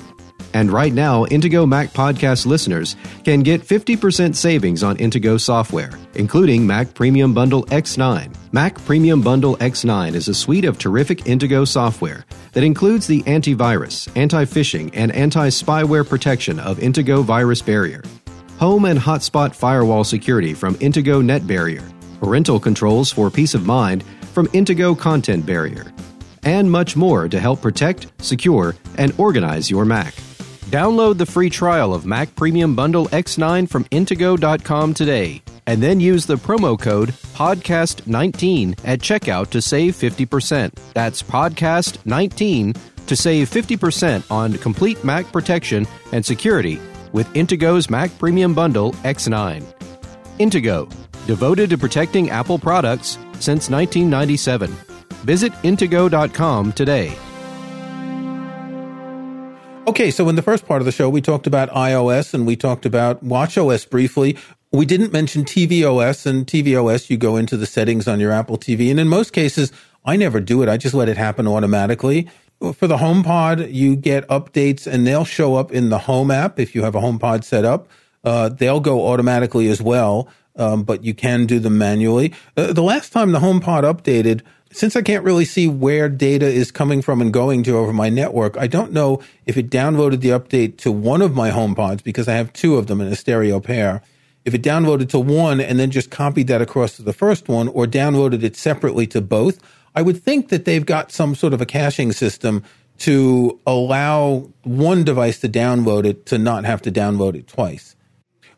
And 0.52 0.70
right 0.70 0.92
now, 0.92 1.24
Intego 1.24 1.66
Mac 1.66 1.88
podcast 1.94 2.44
listeners 2.44 2.96
can 3.24 3.40
get 3.40 3.62
50% 3.62 4.36
savings 4.36 4.82
on 4.82 4.98
Intego 4.98 5.40
software, 5.40 5.98
including 6.16 6.66
Mac 6.66 6.92
Premium 6.92 7.32
Bundle 7.32 7.64
X9. 7.64 8.52
Mac 8.52 8.74
Premium 8.84 9.22
Bundle 9.22 9.56
X9 9.56 10.14
is 10.14 10.28
a 10.28 10.34
suite 10.34 10.66
of 10.66 10.78
terrific 10.78 11.20
Intego 11.20 11.66
software 11.66 12.26
that 12.54 12.64
includes 12.64 13.06
the 13.06 13.22
antivirus, 13.24 14.08
anti 14.16 14.44
phishing, 14.44 14.90
and 14.94 15.12
anti 15.12 15.48
spyware 15.48 16.08
protection 16.08 16.58
of 16.58 16.78
Intego 16.78 17.22
Virus 17.22 17.60
Barrier, 17.60 18.02
home 18.58 18.86
and 18.86 18.98
hotspot 18.98 19.54
firewall 19.54 20.04
security 20.04 20.54
from 20.54 20.76
Intego 20.76 21.22
Net 21.22 21.46
Barrier, 21.46 21.86
parental 22.20 22.58
controls 22.58 23.12
for 23.12 23.30
peace 23.30 23.54
of 23.54 23.66
mind 23.66 24.02
from 24.32 24.46
Intego 24.48 24.98
Content 24.98 25.44
Barrier, 25.44 25.92
and 26.44 26.70
much 26.70 26.96
more 26.96 27.28
to 27.28 27.38
help 27.38 27.60
protect, 27.60 28.06
secure, 28.18 28.74
and 28.96 29.12
organize 29.18 29.70
your 29.70 29.84
Mac. 29.84 30.14
Download 30.66 31.18
the 31.18 31.26
free 31.26 31.50
trial 31.50 31.94
of 31.94 32.06
Mac 32.06 32.34
Premium 32.34 32.74
Bundle 32.74 33.06
X9 33.08 33.68
from 33.68 33.84
Intego.com 33.86 34.94
today, 34.94 35.42
and 35.66 35.82
then 35.82 36.00
use 36.00 36.26
the 36.26 36.36
promo 36.36 36.78
code 36.78 37.10
PODCAST19 37.34 38.80
at 38.84 39.00
checkout 39.00 39.50
to 39.50 39.62
save 39.62 39.94
50%. 39.94 40.72
That's 40.92 41.22
PODCAST19 41.22 42.76
to 43.06 43.16
save 43.16 43.50
50% 43.50 44.30
on 44.30 44.54
complete 44.54 45.02
Mac 45.04 45.30
protection 45.32 45.86
and 46.12 46.24
security 46.24 46.80
with 47.12 47.32
Intego's 47.34 47.88
Mac 47.88 48.16
Premium 48.18 48.54
Bundle 48.54 48.92
X9. 49.04 49.62
Intego, 50.38 50.92
devoted 51.26 51.70
to 51.70 51.78
protecting 51.78 52.30
Apple 52.30 52.58
products 52.58 53.18
since 53.38 53.70
1997. 53.70 54.70
Visit 55.24 55.52
Intego.com 55.62 56.72
today. 56.72 57.16
Okay, 59.86 60.10
so 60.10 60.28
in 60.30 60.34
the 60.34 60.42
first 60.42 60.66
part 60.66 60.80
of 60.80 60.86
the 60.86 60.92
show, 60.92 61.10
we 61.10 61.20
talked 61.20 61.46
about 61.46 61.68
iOS 61.70 62.32
and 62.32 62.46
we 62.46 62.56
talked 62.56 62.86
about 62.86 63.22
WatchOS 63.22 63.88
briefly. 63.88 64.38
We 64.74 64.86
didn't 64.86 65.12
mention 65.12 65.44
tvOS, 65.44 66.26
and 66.26 66.44
tvOS, 66.48 67.08
you 67.08 67.16
go 67.16 67.36
into 67.36 67.56
the 67.56 67.64
settings 67.64 68.08
on 68.08 68.18
your 68.18 68.32
Apple 68.32 68.58
TV. 68.58 68.90
And 68.90 68.98
in 68.98 69.06
most 69.06 69.32
cases, 69.32 69.70
I 70.04 70.16
never 70.16 70.40
do 70.40 70.64
it. 70.64 70.68
I 70.68 70.78
just 70.78 70.96
let 70.96 71.08
it 71.08 71.16
happen 71.16 71.46
automatically. 71.46 72.28
For 72.58 72.88
the 72.88 72.96
HomePod, 72.96 73.72
you 73.72 73.94
get 73.94 74.26
updates 74.26 74.88
and 74.88 75.06
they'll 75.06 75.24
show 75.24 75.54
up 75.54 75.70
in 75.70 75.90
the 75.90 75.98
Home 75.98 76.32
app 76.32 76.58
if 76.58 76.74
you 76.74 76.82
have 76.82 76.96
a 76.96 77.00
HomePod 77.00 77.44
set 77.44 77.64
up. 77.64 77.86
Uh, 78.24 78.48
they'll 78.48 78.80
go 78.80 79.06
automatically 79.06 79.68
as 79.68 79.80
well, 79.80 80.26
um, 80.56 80.82
but 80.82 81.04
you 81.04 81.14
can 81.14 81.46
do 81.46 81.60
them 81.60 81.78
manually. 81.78 82.34
Uh, 82.56 82.72
the 82.72 82.82
last 82.82 83.12
time 83.12 83.30
the 83.30 83.38
HomePod 83.38 83.84
updated, 83.84 84.42
since 84.72 84.96
I 84.96 85.02
can't 85.02 85.22
really 85.22 85.44
see 85.44 85.68
where 85.68 86.08
data 86.08 86.46
is 86.46 86.72
coming 86.72 87.00
from 87.00 87.20
and 87.20 87.32
going 87.32 87.62
to 87.62 87.76
over 87.76 87.92
my 87.92 88.08
network, 88.08 88.56
I 88.56 88.66
don't 88.66 88.90
know 88.90 89.22
if 89.46 89.56
it 89.56 89.70
downloaded 89.70 90.20
the 90.20 90.30
update 90.30 90.78
to 90.78 90.90
one 90.90 91.22
of 91.22 91.32
my 91.32 91.52
HomePods 91.52 92.02
because 92.02 92.26
I 92.26 92.34
have 92.34 92.52
two 92.52 92.74
of 92.74 92.88
them 92.88 93.00
in 93.00 93.06
a 93.06 93.14
stereo 93.14 93.60
pair. 93.60 94.02
If 94.44 94.54
it 94.54 94.62
downloaded 94.62 95.08
to 95.10 95.18
one 95.18 95.60
and 95.60 95.78
then 95.78 95.90
just 95.90 96.10
copied 96.10 96.48
that 96.48 96.60
across 96.60 96.96
to 96.96 97.02
the 97.02 97.12
first 97.12 97.48
one 97.48 97.68
or 97.68 97.86
downloaded 97.86 98.42
it 98.42 98.56
separately 98.56 99.06
to 99.08 99.20
both, 99.20 99.58
I 99.94 100.02
would 100.02 100.22
think 100.22 100.48
that 100.48 100.64
they've 100.64 100.84
got 100.84 101.12
some 101.12 101.34
sort 101.34 101.52
of 101.54 101.60
a 101.60 101.66
caching 101.66 102.12
system 102.12 102.62
to 102.98 103.58
allow 103.66 104.50
one 104.62 105.02
device 105.04 105.40
to 105.40 105.48
download 105.48 106.04
it 106.04 106.26
to 106.26 106.38
not 106.38 106.64
have 106.64 106.82
to 106.82 106.92
download 106.92 107.34
it 107.34 107.48
twice. 107.48 107.96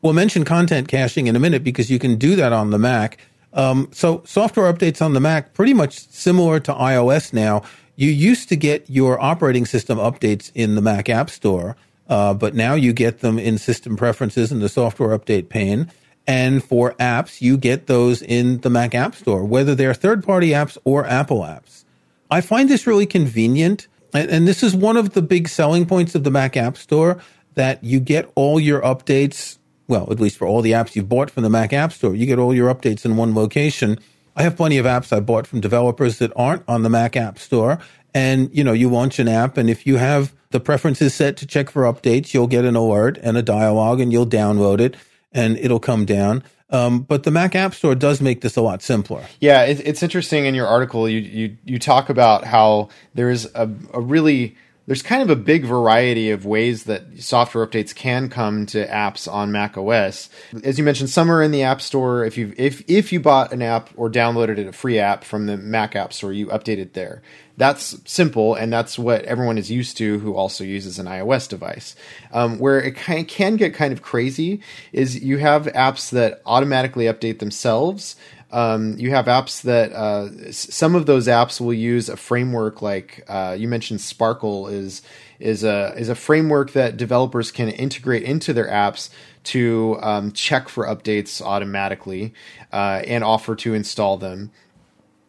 We'll 0.03 0.13
mention 0.13 0.45
content 0.45 0.89
caching 0.89 1.27
in 1.27 1.37
a 1.37 1.41
minute 1.41 1.65
because 1.65 1.91
you 1.91 1.99
can 1.99 2.17
do 2.17 2.37
that 2.37 2.53
on 2.53 2.71
the 2.71 2.79
Mac 2.79 3.19
um, 3.57 3.89
so 3.91 4.23
software 4.27 4.73
updates 4.73 5.01
on 5.01 5.15
the 5.15 5.21
Mac, 5.21 5.55
pretty 5.55 5.73
much 5.73 5.99
similar 6.11 6.61
to 6.61 6.75
iOS 6.75 7.33
now. 7.33 7.63
You 7.97 8.11
used 8.11 8.51
to 8.51 8.57
get 8.57 8.89
your 8.89 9.21
operating 9.21 9.65
system 9.65 9.99
updates 9.99 10.53
in 10.55 10.75
the 10.75 10.83
Mac 10.83 11.09
App 11.09 11.31
Store, 11.31 11.75
uh, 12.09 12.35
but 12.35 12.55
now 12.55 12.75
you 12.75 12.93
get 12.93 13.21
them 13.21 13.39
in 13.39 13.59
system 13.59 13.97
preferences 13.97 14.53
in 14.53 14.61
the 14.61 14.69
software 14.69 15.17
update 15.17 15.49
pane. 15.49 15.91
And 16.27 16.63
for 16.63 16.93
apps, 16.95 17.41
you 17.41 17.57
get 17.57 17.87
those 17.87 18.21
in 18.21 18.61
the 18.61 18.71
Mac 18.71 18.95
App 18.95 19.15
Store, 19.15 19.45
whether 19.45 19.75
they're 19.75 19.95
third 19.95 20.25
party 20.25 20.51
apps 20.51 20.77
or 20.85 21.07
Apple 21.07 21.41
apps. 21.41 21.85
I 22.31 22.41
find 22.41 22.69
this 22.69 22.87
really 22.87 23.07
convenient. 23.07 23.87
And, 24.13 24.31
and 24.31 24.49
this 24.49 24.63
is 24.63 24.75
one 24.75 24.97
of 24.97 25.15
the 25.15 25.23
big 25.23 25.49
selling 25.49 25.87
points 25.87 26.15
of 26.15 26.25
the 26.25 26.31
Mac 26.31 26.57
App 26.57 26.77
Store 26.77 27.21
that 27.55 27.83
you 27.85 28.01
get 28.01 28.31
all 28.35 28.59
your 28.59 28.81
updates 28.83 29.59
well, 29.89 30.09
at 30.11 30.21
least 30.21 30.37
for 30.37 30.47
all 30.47 30.63
the 30.63 30.73
apps 30.73 30.97
you've 30.97 31.09
bought 31.09 31.31
from 31.31 31.43
the 31.43 31.51
Mac 31.51 31.73
App 31.73 31.93
Store, 31.93 32.15
you 32.15 32.27
get 32.27 32.39
all 32.39 32.55
your 32.55 32.73
updates 32.73 33.05
in 33.05 33.17
one 33.17 33.35
location. 33.35 33.99
I 34.35 34.43
have 34.43 34.57
plenty 34.57 34.79
of 34.79 34.87
apps 34.87 35.17
I 35.17 35.21
bought 35.21 35.47
from 35.47 35.61
developers 35.61 36.19
that 36.19 36.33
aren't 36.37 36.63
on 36.69 36.83
the 36.83 36.91
Mac 36.91 37.17
App 37.17 37.39
Store. 37.39 37.79
And, 38.15 38.51
you 38.53 38.65
know, 38.65 38.73
you 38.73 38.89
launch 38.89 39.19
an 39.19 39.29
app 39.29 39.57
and 39.57 39.71
if 39.71 39.87
you 39.87 39.97
have 39.97 40.35
the 40.51 40.61
preference 40.61 41.03
is 41.03 41.15
set 41.15 41.37
to 41.39 41.47
check 41.47 41.71
for 41.71 41.83
updates, 41.85 42.35
you'll 42.35 42.47
get 42.49 42.65
an 42.65 42.77
alert 42.77 43.19
and 43.23 43.37
a 43.37 43.43
dialogue 43.43 44.01
and 44.01 44.13
you'll 44.13 44.27
download 44.27 44.81
it. 44.81 44.97
and 45.33 45.59
it'll 45.59 45.81
come 45.81 46.05
down. 46.05 46.43
Um, 46.71 47.01
but 47.03 47.23
the 47.25 47.31
Mac 47.31 47.55
App 47.55 47.75
Store 47.75 47.95
does 47.95 48.21
make 48.21 48.41
this 48.41 48.57
a 48.57 48.63
lot 48.63 48.83
simpler. 48.83 49.25
Yeah, 49.41 49.65
it, 49.65 49.81
it's 49.87 50.03
interesting. 50.03 50.47
In 50.47 50.55
your 50.55 50.67
article, 50.67 51.09
you 51.09 51.21
you 51.21 51.57
you 51.65 51.79
talk 51.79 52.09
about 52.11 52.45
how 52.45 52.89
there 53.15 53.31
is 53.31 53.49
a, 53.55 53.71
a 53.95 54.01
really 54.01 54.57
there's 54.87 55.03
kind 55.03 55.23
of 55.23 55.31
a 55.31 55.37
big 55.37 55.65
variety 55.65 56.31
of 56.31 56.47
ways 56.47 56.85
that 56.85 57.21
software 57.21 57.67
updates 57.67 57.95
can 57.95 58.29
come 58.29 58.67
to 58.67 58.87
apps 58.87 59.31
on 59.31 59.51
Mac 59.51 59.77
OS. 59.77 60.31
As 60.63 60.79
you 60.79 60.85
mentioned, 60.85 61.11
some 61.11 61.31
are 61.31 61.43
in 61.43 61.51
the 61.51 61.65
App 61.65 61.81
Store. 61.81 62.25
If 62.25 62.39
you 62.39 62.55
if 62.57 62.83
if 62.89 63.13
you 63.13 63.21
bought 63.21 63.53
an 63.53 63.63
app 63.63 63.91
or 63.97 64.09
downloaded 64.09 64.67
a 64.67 64.73
free 64.73 64.99
app 64.99 65.25
from 65.25 65.47
the 65.47 65.57
Mac 65.57 65.97
App 65.97 66.13
Store, 66.13 66.33
you 66.33 66.47
update 66.47 66.79
it 66.79 66.95
there. 66.95 67.23
That's 67.59 67.97
simple, 68.05 68.55
and 68.55 68.71
that's 68.71 68.99
what 68.99 69.25
everyone 69.25 69.57
is 69.57 69.71
used 69.71 69.97
to 69.97 70.19
who 70.19 70.35
also 70.35 70.63
uses 70.63 70.99
an 70.99 71.07
iOS 71.07 71.49
device. 71.49 71.97
Um, 72.31 72.59
where 72.59 72.79
it 72.81 72.97
can, 72.97 73.25
can 73.25 73.57
get 73.57 73.73
kind 73.73 73.95
of 73.95 74.03
crazy 74.03 74.61
is 74.93 75.23
you 75.23 75.39
have 75.39 75.65
apps 75.67 76.11
that 76.11 76.43
automatically 76.45 77.07
update 77.07 77.39
themselves. 77.39 78.17
Um, 78.57 78.97
you 78.97 79.11
have 79.11 79.27
apps 79.27 79.61
that 79.65 79.93
uh, 79.93 80.51
some 80.51 80.95
of 80.95 81.05
those 81.05 81.27
apps 81.27 81.61
will 81.61 81.75
use 81.75 82.09
a 82.09 82.17
framework 82.17 82.81
like 82.81 83.23
uh, 83.29 83.55
you 83.59 83.69
mentioned. 83.69 84.01
Sparkle 84.01 84.67
is 84.67 85.03
is 85.39 85.63
a 85.63 85.93
is 85.95 86.09
a 86.09 86.15
framework 86.15 86.73
that 86.73 86.97
developers 86.97 87.53
can 87.53 87.69
integrate 87.69 88.23
into 88.23 88.55
their 88.55 88.67
apps 88.67 89.11
to 89.45 89.99
um, 90.01 90.33
check 90.33 90.71
for 90.71 90.87
updates 90.87 91.43
automatically 91.43 92.33
uh, 92.73 93.03
and 93.07 93.23
offer 93.23 93.55
to 93.57 93.75
install 93.75 94.17
them. 94.17 94.51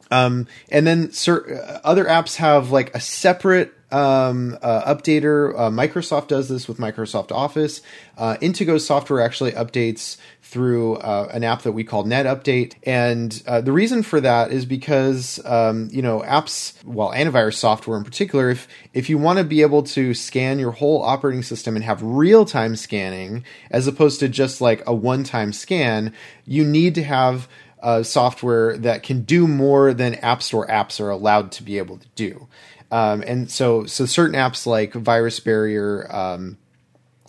Um, 0.10 0.48
and 0.70 0.88
then 0.88 1.12
cer- 1.12 1.82
other 1.84 2.06
apps 2.06 2.38
have 2.38 2.72
like 2.72 2.96
a 2.96 3.02
separate 3.02 3.74
um, 3.92 4.58
uh, 4.62 4.94
updater. 4.94 5.54
Uh, 5.58 5.70
Microsoft 5.70 6.28
does 6.28 6.50
this 6.50 6.68
with 6.68 6.78
Microsoft 6.78 7.32
Office. 7.32 7.82
Uh, 8.18 8.38
Intego 8.42 8.80
software 8.80 9.22
actually 9.22 9.52
updates 9.54 10.18
through 10.42 10.96
uh, 10.98 11.30
an 11.34 11.44
app 11.44 11.64
that 11.64 11.74
we 11.74 11.84
call 11.84 12.04
Net 12.04 12.26
Update, 12.26 12.76
and 12.84 13.42
uh, 13.48 13.62
the 13.62 13.72
reason 13.72 14.02
for 14.04 14.22
that 14.22 14.52
is 14.52 14.66
because 14.66 15.44
um, 15.46 15.90
you 15.92 16.02
know 16.02 16.22
apps, 16.22 16.74
well, 16.86 17.12
antivirus 17.12 17.56
software 17.56 17.98
in 17.98 18.04
particular, 18.04 18.50
if 18.50 18.68
if 18.94 19.10
you 19.10 19.18
want 19.18 19.40
to 19.40 19.44
be 19.44 19.62
able 19.62 19.84
to 19.84 20.14
scan 20.14 20.60
your 20.60 20.72
whole 20.72 21.02
operating 21.02 21.44
system 21.44 21.76
and 21.76 21.84
have 21.86 22.02
real 22.02 22.46
time 22.46 22.76
scanning 22.76 23.44
as 23.72 23.88
opposed 23.88 24.20
to 24.20 24.28
just 24.28 24.62
like 24.62 24.84
a 24.88 24.94
one 24.94 25.24
time 25.24 25.54
scan, 25.54 26.14
you 26.46 26.66
need 26.66 26.96
to 26.96 27.04
have 27.04 27.48
uh, 27.82 28.04
software 28.04 28.78
that 28.78 29.04
can 29.04 29.22
do 29.22 29.48
more 29.48 29.94
than 29.94 30.16
App 30.16 30.42
Store 30.42 30.68
apps 30.68 31.00
are 31.00 31.10
allowed 31.10 31.52
to 31.54 31.64
be 31.64 31.78
able 31.78 31.98
to 31.98 32.08
do. 32.16 32.48
Um, 32.92 33.24
and 33.26 33.52
so, 33.52 33.86
so 33.86 34.06
certain 34.06 34.36
apps 34.36 34.66
like 34.66 34.94
Virus 34.94 35.40
Barrier, 35.40 36.08
um, 36.14 36.58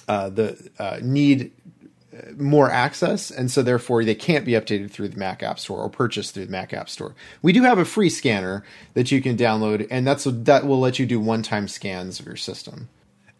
uh, 0.07 0.29
the 0.31 0.71
uh, 0.79 0.99
need 1.03 1.53
more 2.37 2.71
access, 2.71 3.31
and 3.31 3.51
so 3.51 3.63
therefore 3.63 4.05
they 4.05 4.15
can't 4.15 4.45
be 4.45 4.53
updated 4.53 4.91
through 4.91 5.09
the 5.09 5.17
Mac 5.17 5.43
App 5.43 5.59
Store 5.59 5.79
or 5.79 5.89
purchased 5.89 6.35
through 6.35 6.47
the 6.47 6.51
Mac 6.51 6.73
App 6.73 6.89
Store. 6.89 7.15
We 7.43 7.53
do 7.53 7.63
have 7.63 7.79
a 7.79 7.85
free 7.85 8.11
scanner 8.11 8.65
that 8.95 9.11
you 9.11 9.21
can 9.21 9.37
download, 9.37 9.87
and 9.91 10.07
that's 10.07 10.25
that 10.25 10.67
will 10.67 10.81
let 10.81 10.99
you 10.99 11.07
do 11.07 11.21
one-time 11.21 11.69
scans 11.69 12.21
of 12.21 12.27
your 12.27 12.37
system. 12.37 12.89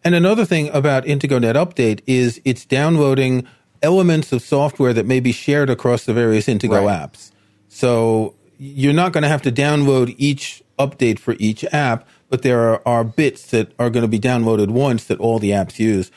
And 0.03 0.15
another 0.15 0.45
thing 0.45 0.69
about 0.69 1.05
Intego 1.05 1.41
Net 1.41 1.55
Update 1.55 2.01
is 2.07 2.39
it's 2.45 2.65
downloading 2.65 3.45
elements 3.81 4.31
of 4.31 4.41
software 4.41 4.93
that 4.93 5.05
may 5.05 5.19
be 5.19 5.31
shared 5.31 5.69
across 5.69 6.05
the 6.05 6.13
various 6.13 6.47
Intego 6.47 6.85
right. 6.85 7.09
apps. 7.09 7.31
So 7.67 8.35
you're 8.57 8.93
not 8.93 9.13
going 9.13 9.23
to 9.23 9.29
have 9.29 9.41
to 9.43 9.51
download 9.51 10.15
each 10.17 10.63
update 10.79 11.19
for 11.19 11.35
each 11.39 11.63
app, 11.73 12.07
but 12.29 12.41
there 12.41 12.59
are, 12.61 12.81
are 12.87 13.03
bits 13.03 13.47
that 13.51 13.73
are 13.77 13.89
going 13.89 14.03
to 14.03 14.07
be 14.07 14.19
downloaded 14.19 14.69
once 14.69 15.05
that 15.05 15.19
all 15.19 15.39
the 15.39 15.51
apps 15.51 15.77
use. 15.79 16.11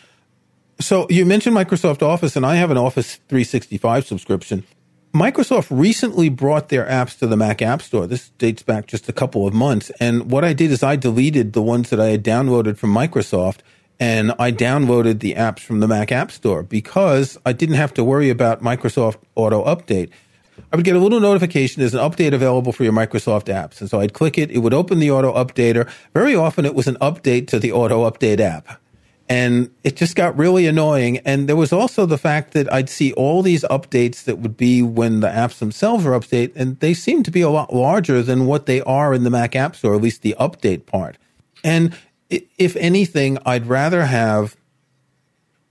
So 0.81 1.07
you 1.11 1.27
mentioned 1.27 1.57
Microsoft 1.57 2.03
Office, 2.03 2.37
and 2.37 2.47
I 2.47 2.57
have 2.57 2.71
an 2.71 2.79
Office 2.79 3.17
365 3.29 4.07
subscription. 4.07 4.65
Microsoft 5.15 5.67
recently 5.71 6.31
brought 6.31 6.71
their 6.71 6.87
apps 6.87 7.19
to 7.19 7.27
the 7.27 7.37
Mac 7.37 7.61
App 7.61 7.83
Store. 7.83 8.07
This 8.07 8.31
dates 8.39 8.63
back 8.63 8.87
just 8.87 9.09
a 9.11 9.13
couple 9.13 9.47
of 9.47 9.53
months. 9.53 9.91
And 10.01 10.31
what 10.31 10.43
I 10.43 10.55
did 10.55 10.71
is 10.71 10.83
I 10.83 10.97
deleted 10.97 11.53
the 11.53 11.61
ones 11.61 11.91
that 11.91 12.01
I 12.01 12.07
had 12.07 12.25
downloaded 12.25 12.79
from 12.79 12.95
Microsoft 12.95 13.59
and 14.01 14.33
I 14.39 14.51
downloaded 14.51 15.21
the 15.21 15.35
apps 15.35 15.61
from 15.61 15.81
the 15.81 15.87
Mac 15.87 16.11
App 16.11 16.33
Store 16.33 16.63
because 16.63 17.39
I 17.45 17.53
didn't 17.53 17.77
have 17.77 17.95
to 17.95 18.03
worry 18.03 18.31
about 18.31 18.63
Microsoft 18.63 19.19
Auto 19.35 19.65
Update. 19.65 20.11
I 20.73 20.77
would 20.77 20.85
get 20.85 20.97
a 20.97 20.99
little 20.99 21.21
notification 21.21 21.81
there's 21.81 21.95
an 21.95 22.01
update 22.01 22.35
available 22.35 22.73
for 22.73 22.85
your 22.85 22.93
Microsoft 22.93 23.45
apps. 23.45 23.81
And 23.81 23.89
so 23.91 24.01
I'd 24.01 24.13
click 24.13 24.39
it, 24.39 24.51
it 24.51 24.59
would 24.59 24.75
open 24.75 24.99
the 24.99 25.11
Auto 25.11 25.33
Updater. 25.33 25.91
Very 26.15 26.35
often 26.35 26.65
it 26.65 26.75
was 26.75 26.87
an 26.87 26.97
update 26.97 27.47
to 27.49 27.59
the 27.59 27.73
Auto 27.73 28.09
Update 28.09 28.41
app. 28.41 28.81
And 29.29 29.71
it 29.83 29.97
just 29.97 30.15
got 30.15 30.37
really 30.37 30.67
annoying. 30.67 31.19
And 31.19 31.49
there 31.49 31.57
was 31.57 31.73
also 31.73 32.05
the 32.05 32.19
fact 32.19 32.53
that 32.53 32.71
I'd 32.73 32.91
see 32.91 33.13
all 33.15 33.43
these 33.43 33.65
updates 33.65 34.25
that 34.25 34.39
would 34.39 34.57
be 34.57 34.83
when 34.83 35.21
the 35.21 35.29
apps 35.29 35.59
themselves 35.59 36.05
are 36.05 36.11
update, 36.11 36.53
and 36.55 36.79
they 36.81 36.93
seem 36.93 37.23
to 37.23 37.31
be 37.31 37.41
a 37.41 37.49
lot 37.49 37.73
larger 37.73 38.23
than 38.23 38.47
what 38.47 38.67
they 38.67 38.83
are 38.83 39.15
in 39.15 39.25
the 39.25 39.31
Mac 39.31 39.57
App 39.57 39.75
Store, 39.75 39.95
at 39.95 40.03
least 40.03 40.23
the 40.23 40.37
update 40.39 40.85
part. 40.85 41.17
And 41.65 41.97
if 42.29 42.77
anything, 42.77 43.39
I'd 43.47 43.67
rather 43.67 44.05
have 44.05 44.57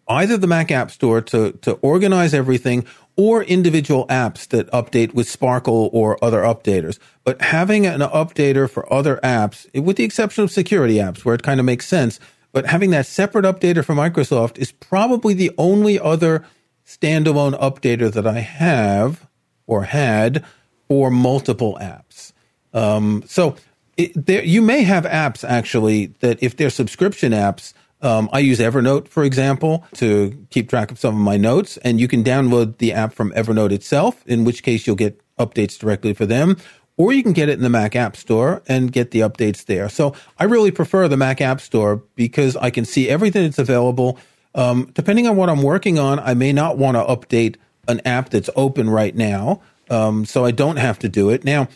either 0.08 0.38
the 0.38 0.48
Mac 0.48 0.72
App 0.72 0.92
Store 0.92 1.22
to, 1.22 1.52
to 1.54 1.74
organize 1.82 2.34
everything 2.34 2.86
or 3.16 3.44
individual 3.44 4.08
apps 4.08 4.48
that 4.48 4.70
update 4.72 5.14
with 5.14 5.30
Sparkle 5.30 5.90
or 5.94 6.24
other 6.24 6.42
updaters. 6.42 6.98
But 7.24 7.42
having 7.42 7.86
an 7.86 8.02
updater 8.02 8.70
for 8.70 8.92
other 8.92 9.20
apps, 9.24 9.68
with 9.80 9.98
the 9.98 10.04
exception 10.04 10.44
of 10.44 10.52
security 10.52 10.96
apps 10.96 11.26
where 11.26 11.36
it 11.36 11.44
kind 11.44 11.60
of 11.60 11.66
makes 11.66 11.88
sense, 11.88 12.20
but 12.52 12.66
having 12.66 12.90
that 12.92 13.06
separate 13.06 13.46
updater 13.46 13.84
for 13.84 13.96
Microsoft 13.96 14.58
is 14.58 14.72
probably 14.72 15.34
the 15.34 15.52
only 15.58 16.00
other 16.00 16.46
standalone 16.86 17.58
updater 17.60 18.12
that 18.12 18.28
I 18.28 18.40
have 18.40 19.28
or 19.68 19.84
had 19.84 20.44
for 20.88 21.10
multiple 21.10 21.78
apps. 21.82 22.34
Um, 22.74 23.24
so 23.26 23.56
it, 23.98 24.26
there, 24.26 24.44
you 24.44 24.62
may 24.62 24.84
have 24.84 25.06
apps 25.06 25.48
actually 25.48 26.08
that 26.20 26.42
if 26.42 26.58
they're 26.58 26.70
subscription 26.70 27.32
apps, 27.32 27.74
um, 28.02 28.30
I 28.34 28.40
use 28.40 28.60
Evernote, 28.60 29.08
for 29.08 29.24
example, 29.24 29.86
to 29.96 30.46
keep 30.50 30.70
track 30.70 30.92
of 30.92 31.00
some 31.00 31.16
of 31.16 31.22
my 31.22 31.38
notes, 31.38 31.78
and 31.78 32.00
you 32.00 32.08
can 32.08 32.24
download 32.24 32.78
the 32.78 32.94
app 32.94 33.14
from 33.14 33.32
Evernote 33.32 33.72
itself, 33.72 34.26
in 34.26 34.44
which 34.44 34.64
case 34.64 34.88
you'll 34.88 34.96
get 34.96 35.22
updates 35.38 35.78
directly 35.78 36.14
for 36.14 36.26
them, 36.26 36.58
or 36.98 37.14
you 37.14 37.24
can 37.24 37.34
get 37.34 37.50
it 37.50 37.54
in 37.54 37.62
the 37.62 37.70
Mac 37.70 37.96
App 37.96 38.16
Store 38.16 38.62
and 38.68 38.92
get 38.92 39.12
the 39.12 39.22
updates 39.22 39.66
there. 39.66 39.90
So 39.90 40.16
I 40.38 40.46
really 40.46 40.72
prefer 40.72 41.08
the 41.08 41.18
Mac 41.18 41.42
App 41.42 41.62
Store 41.62 42.04
because 42.16 42.56
I 42.58 42.70
can 42.70 42.86
see 42.86 43.10
everything 43.10 43.44
that's 43.44 43.60
available. 43.60 44.18
Um, 44.54 44.92
depending 44.94 45.28
on 45.28 45.36
what 45.36 45.50
I'm 45.50 45.64
working 45.64 45.98
on, 45.98 46.20
I 46.20 46.34
may 46.34 46.54
not 46.54 46.78
want 46.78 46.98
to 46.98 47.04
update 47.04 47.56
an 47.88 48.02
app 48.06 48.30
that's 48.30 48.50
open 48.56 48.90
right 48.90 49.16
now, 49.16 49.62
um, 49.90 50.26
so 50.26 50.46
I 50.46 50.52
don't 50.52 50.78
have 50.78 51.00
to 51.00 51.10
do 51.10 51.30
it. 51.30 51.44
Now, 51.44 51.68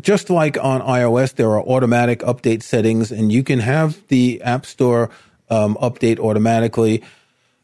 just 0.00 0.30
like 0.30 0.56
on 0.62 0.80
iOS, 0.80 1.34
there 1.34 1.50
are 1.50 1.62
automatic 1.62 2.20
update 2.20 2.62
settings, 2.62 3.12
and 3.12 3.30
you 3.30 3.42
can 3.42 3.58
have 3.58 4.06
the 4.08 4.40
App 4.42 4.64
Store 4.64 5.10
um, 5.52 5.76
update 5.80 6.18
automatically. 6.18 7.02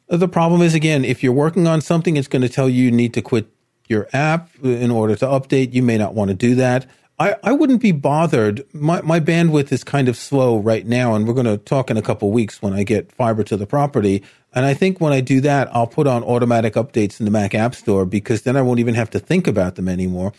The 0.09 0.29
problem 0.29 0.62
is, 0.62 0.74
again, 0.74 1.05
if 1.05 1.22
you're 1.22 1.33
working 1.33 1.66
on 1.66 1.81
something, 1.81 2.16
it's 2.16 2.29
going 2.29 2.42
to 2.42 2.48
tell 2.48 2.68
you 2.68 2.85
you 2.85 2.90
need 2.90 3.14
to 3.14 3.22
quit 3.22 3.48
your 3.88 4.09
app 4.12 4.51
in 4.62 4.90
order 4.90 5.16
to 5.16 5.27
update. 5.27 5.72
You 5.72 5.83
may 5.83 5.98
not 5.98 6.14
want 6.14 6.29
to 6.29 6.35
do 6.35 6.55
that. 6.57 6.87
I, 7.18 7.35
I 7.42 7.53
wouldn't 7.53 7.83
be 7.83 7.92
bothered. 7.92 8.64
My, 8.72 9.01
my 9.03 9.18
bandwidth 9.18 9.72
is 9.72 9.83
kind 9.83 10.09
of 10.09 10.16
slow 10.16 10.59
right 10.59 10.87
now, 10.87 11.14
and 11.14 11.27
we're 11.27 11.35
going 11.35 11.46
to 11.46 11.59
talk 11.59 11.90
in 11.90 11.96
a 11.96 12.03
couple 12.03 12.31
weeks 12.31 12.62
when 12.62 12.72
I 12.72 12.85
get 12.85 13.11
fiber 13.11 13.42
to 13.44 13.57
the 13.57 13.66
property. 13.66 14.22
And 14.55 14.64
I 14.64 14.72
think 14.72 15.01
when 15.01 15.12
I 15.12 15.20
do 15.20 15.40
that, 15.40 15.68
I'll 15.74 15.87
put 15.87 16.07
on 16.07 16.22
automatic 16.22 16.74
updates 16.74 17.18
in 17.18 17.24
the 17.24 17.33
Mac 17.33 17.55
App 17.55 17.74
Store 17.74 18.07
because 18.07 18.42
then 18.42 18.57
I 18.57 18.62
won't 18.62 18.79
even 18.79 18.94
have 18.94 19.11
to 19.11 19.18
think 19.18 19.46
about 19.46 19.74
them 19.74 19.88
anymore. 19.88 20.33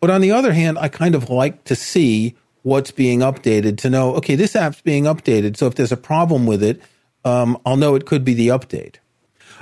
But 0.00 0.10
on 0.10 0.20
the 0.20 0.32
other 0.32 0.52
hand, 0.52 0.76
I 0.78 0.88
kind 0.88 1.14
of 1.14 1.30
like 1.30 1.64
to 1.64 1.76
see 1.76 2.34
what's 2.62 2.90
being 2.90 3.20
updated 3.20 3.78
to 3.78 3.90
know, 3.90 4.14
okay, 4.16 4.34
this 4.34 4.56
app's 4.56 4.80
being 4.80 5.04
updated. 5.04 5.56
So 5.56 5.66
if 5.66 5.76
there's 5.76 5.92
a 5.92 5.96
problem 5.96 6.46
with 6.46 6.62
it, 6.62 6.80
um, 7.24 7.58
I'll 7.64 7.76
know 7.76 7.94
it 7.94 8.06
could 8.06 8.24
be 8.24 8.34
the 8.34 8.48
update. 8.48 8.96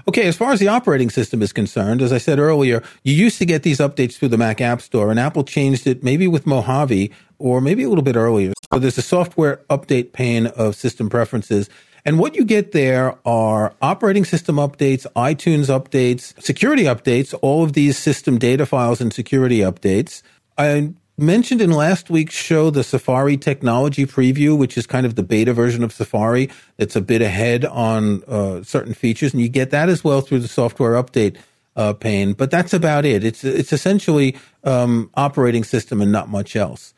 Okay, 0.09 0.27
as 0.27 0.37
far 0.37 0.53
as 0.53 0.59
the 0.59 0.68
operating 0.68 1.11
system 1.11 1.42
is 1.42 1.53
concerned, 1.53 2.03
as 2.03 2.12
I 2.12 2.18
said 2.18 2.38
earlier, 2.38 2.83
you 3.05 3.14
used 3.14 3.38
to 3.38 3.46
get 3.46 3.62
these 3.62 3.79
updates 3.79 4.16
through 4.16 4.29
the 4.29 4.38
Mac 4.38 4.61
App 4.61 4.81
Store, 4.81 5.11
and 5.11 5.20
Apple 5.20 5.44
changed 5.44 5.87
it 5.87 6.03
maybe 6.03 6.27
with 6.27 6.46
Mojave 6.46 7.12
or 7.38 7.61
maybe 7.61 7.85
a 7.85 7.88
little 7.88 8.03
bit 8.03 8.16
earlier. 8.16 8.53
So 8.72 8.79
there's 8.79 8.98
a 8.98 9.03
software 9.03 9.59
update 9.70 10.12
pane 10.12 10.46
of 10.48 10.75
system 10.75 11.09
preferences. 11.09 11.68
And 12.05 12.18
what 12.18 12.35
you 12.35 12.44
get 12.44 12.72
there 12.72 13.16
are 13.25 13.75
operating 13.81 14.25
system 14.25 14.57
updates, 14.57 15.07
iTunes 15.14 15.66
updates, 15.66 16.40
security 16.42 16.85
updates, 16.85 17.33
all 17.42 17.62
of 17.62 17.75
these 17.75 17.96
system 17.96 18.38
data 18.38 18.66
files 18.66 19.01
and 19.01 19.12
security 19.12 19.59
updates. 19.59 20.22
I 20.59 20.94
mentioned 21.22 21.62
in 21.62 21.72
last 21.72 22.11
week's 22.11 22.35
show 22.35 22.70
the 22.70 22.85
Safari 22.85 23.38
technology 23.38 24.06
preview, 24.06 24.58
which 24.58 24.78
is 24.78 24.87
kind 24.87 25.06
of 25.06 25.16
the 25.16 25.22
beta 25.22 25.54
version 25.54 25.85
of 25.85 25.92
Safari 25.92 26.50
that's 26.78 26.96
a 26.96 27.02
bit 27.02 27.22
ahead 27.22 27.64
on 27.66 28.24
uh, 28.24 28.62
certain 28.64 28.94
features, 28.94 29.35
and 29.35 29.42
you 29.42 29.48
get 29.48 29.70
that 29.70 29.88
as 29.88 30.04
well 30.04 30.22
through 30.22 30.40
the 30.40 30.48
software 30.48 30.92
update 31.02 31.37
uh, 31.76 31.94
pane. 31.94 32.35
But 32.35 32.50
that's 32.50 32.74
about 32.74 33.04
it. 33.06 33.24
It's 33.24 33.44
it's 33.44 33.72
essentially 33.72 34.37
um, 34.64 35.11
operating 35.14 35.64
system 35.64 36.02
and 36.02 36.12
not 36.12 36.28
much 36.28 36.56
else. 36.56 36.94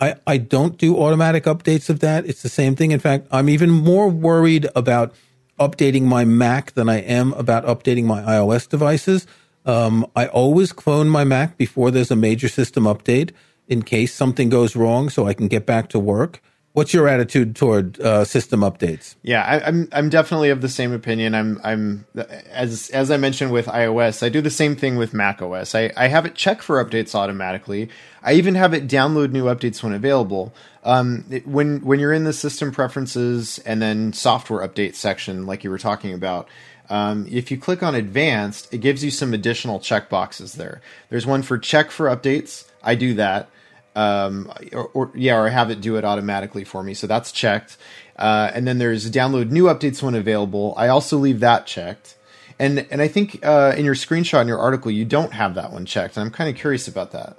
I, 0.00 0.16
I 0.26 0.38
don't 0.38 0.78
do 0.78 0.98
automatic 0.98 1.44
updates 1.44 1.90
of 1.90 2.00
that. 2.00 2.26
It's 2.26 2.42
the 2.42 2.50
same 2.50 2.76
thing. 2.76 2.92
In 2.92 3.00
fact, 3.00 3.28
I'm 3.32 3.48
even 3.48 3.70
more 3.70 4.08
worried 4.10 4.68
about 4.76 5.14
updating 5.60 6.04
my 6.04 6.24
Mac 6.24 6.72
than 6.72 6.88
I 6.88 7.00
am 7.00 7.32
about 7.34 7.64
updating 7.66 8.04
my 8.04 8.22
iOS 8.22 8.68
devices 8.68 9.26
Um, 9.66 10.06
I 10.16 10.26
always 10.26 10.72
clone 10.72 11.08
my 11.08 11.24
Mac 11.24 11.56
before 11.56 11.90
there's 11.90 12.10
a 12.10 12.16
major 12.16 12.48
system 12.48 12.84
update 12.84 13.32
in 13.68 13.82
case 13.82 14.14
something 14.14 14.48
goes 14.48 14.76
wrong 14.76 15.08
so 15.08 15.26
I 15.26 15.34
can 15.34 15.48
get 15.48 15.66
back 15.66 15.88
to 15.90 15.98
work. 15.98 16.40
What's 16.74 16.94
your 16.94 17.06
attitude 17.06 17.54
toward 17.54 18.00
uh, 18.00 18.24
system 18.24 18.60
updates? 18.60 19.16
Yeah, 19.22 19.42
I, 19.42 19.68
I'm 19.68 19.88
I'm 19.92 20.08
definitely 20.08 20.48
of 20.48 20.62
the 20.62 20.70
same 20.70 20.92
opinion. 20.94 21.34
I'm 21.34 21.60
I'm 21.62 22.06
as 22.50 22.88
as 22.90 23.10
I 23.10 23.18
mentioned 23.18 23.52
with 23.52 23.66
iOS, 23.66 24.22
I 24.22 24.30
do 24.30 24.40
the 24.40 24.48
same 24.48 24.74
thing 24.74 24.96
with 24.96 25.12
Mac 25.12 25.42
OS. 25.42 25.74
I, 25.74 25.92
I 25.98 26.08
have 26.08 26.24
it 26.24 26.34
check 26.34 26.62
for 26.62 26.82
updates 26.82 27.14
automatically. 27.14 27.90
I 28.22 28.32
even 28.34 28.54
have 28.54 28.72
it 28.72 28.88
download 28.88 29.32
new 29.32 29.44
updates 29.44 29.82
when 29.82 29.92
available. 29.92 30.54
Um, 30.82 31.26
it, 31.28 31.46
when 31.46 31.84
when 31.84 32.00
you're 32.00 32.12
in 32.12 32.24
the 32.24 32.32
system 32.32 32.72
preferences 32.72 33.58
and 33.66 33.82
then 33.82 34.14
software 34.14 34.66
update 34.66 34.94
section, 34.94 35.44
like 35.44 35.64
you 35.64 35.70
were 35.70 35.78
talking 35.78 36.14
about, 36.14 36.48
um, 36.88 37.26
if 37.30 37.50
you 37.50 37.58
click 37.58 37.82
on 37.82 37.94
advanced, 37.94 38.72
it 38.72 38.78
gives 38.78 39.04
you 39.04 39.10
some 39.10 39.34
additional 39.34 39.78
checkboxes 39.78 40.56
there. 40.56 40.80
There's 41.10 41.26
one 41.26 41.42
for 41.42 41.58
check 41.58 41.90
for 41.90 42.06
updates. 42.06 42.64
I 42.82 42.94
do 42.94 43.14
that 43.14 43.48
um, 43.94 44.50
or, 44.72 44.88
or, 44.94 45.10
yeah, 45.14 45.36
or 45.36 45.48
have 45.48 45.70
it 45.70 45.80
do 45.80 45.96
it 45.96 46.04
automatically 46.04 46.64
for 46.64 46.82
me. 46.82 46.94
So 46.94 47.06
that's 47.06 47.32
checked. 47.32 47.76
Uh, 48.16 48.50
and 48.54 48.66
then 48.66 48.78
there's 48.78 49.10
download 49.10 49.50
new 49.50 49.64
updates 49.64 50.02
when 50.02 50.14
available. 50.14 50.74
I 50.76 50.88
also 50.88 51.16
leave 51.16 51.40
that 51.40 51.66
checked. 51.66 52.16
And 52.58 52.86
and 52.90 53.02
I 53.02 53.08
think 53.08 53.44
uh, 53.44 53.74
in 53.76 53.84
your 53.84 53.94
screenshot 53.94 54.40
in 54.42 54.48
your 54.48 54.58
article 54.58 54.90
you 54.90 55.04
don't 55.04 55.32
have 55.32 55.54
that 55.54 55.72
one 55.72 55.84
checked. 55.84 56.16
And 56.16 56.24
I'm 56.24 56.30
kind 56.30 56.48
of 56.48 56.56
curious 56.56 56.86
about 56.86 57.12
that. 57.12 57.36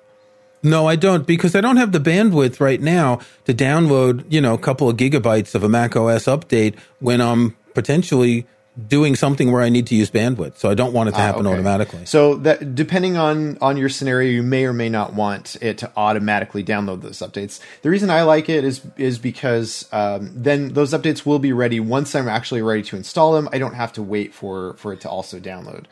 No, 0.62 0.88
I 0.88 0.96
don't 0.96 1.26
because 1.28 1.56
I 1.56 1.62
don't 1.62 1.78
have 1.78 1.92
the 1.92 2.00
bandwidth 2.00 2.60
right 2.60 2.82
now 2.82 3.20
to 3.46 3.54
download, 3.54 4.26
you 4.30 4.42
know, 4.42 4.54
a 4.54 4.58
couple 4.58 4.90
of 4.90 4.98
gigabytes 4.98 5.56
of 5.56 5.64
a 5.64 5.70
Mac 5.70 5.96
OS 5.96 6.26
update 6.26 6.76
when 7.00 7.22
I'm 7.22 7.56
potentially 7.74 8.48
doing 8.88 9.16
something 9.16 9.52
where 9.52 9.62
I 9.62 9.70
need 9.70 9.88
to 9.88 9.96
use 9.96 10.10
bandwidth. 10.10 10.58
So 10.58 10.70
I 10.70 10.74
don't 10.74 10.94
want 10.94 11.10
it 11.10 11.12
to 11.14 11.20
ah, 11.20 11.22
happen 11.22 11.46
okay. 11.46 11.54
automatically. 11.54 12.06
So 12.06 12.36
that 12.38 12.74
depending 12.74 13.18
on 13.18 13.58
on 13.62 13.78
your 13.78 13.90
scenario, 13.90 14.32
you 14.32 14.44
may 14.44 14.66
or 14.66 14.74
may 14.74 14.90
not 14.90 15.14
want 15.14 15.58
it 15.62 15.78
to 15.80 15.92
automatically 15.96 16.64
download 16.64 17.02
those 17.02 17.20
updates. 17.20 17.60
The 17.84 17.90
reason 17.90 18.10
I 18.10 18.24
like 18.24 18.50
it 18.50 18.64
is 18.64 18.82
is 18.98 19.20
because 19.20 19.88
um, 19.92 20.32
then 20.36 20.74
those 20.74 20.92
updates 20.92 21.26
will 21.26 21.40
be 21.40 21.54
ready 21.54 21.80
once 21.80 22.16
I'm 22.16 22.28
actually 22.28 22.62
ready 22.64 22.82
to 22.84 22.96
install 22.96 23.34
them. 23.34 23.48
I 23.52 23.60
don't 23.60 23.76
have 23.76 23.94
to 23.94 24.04
wait 24.04 24.34
for 24.34 24.74
for 24.76 24.94
it 24.94 25.02
to 25.02 25.10
also 25.10 25.40
download. 25.40 25.86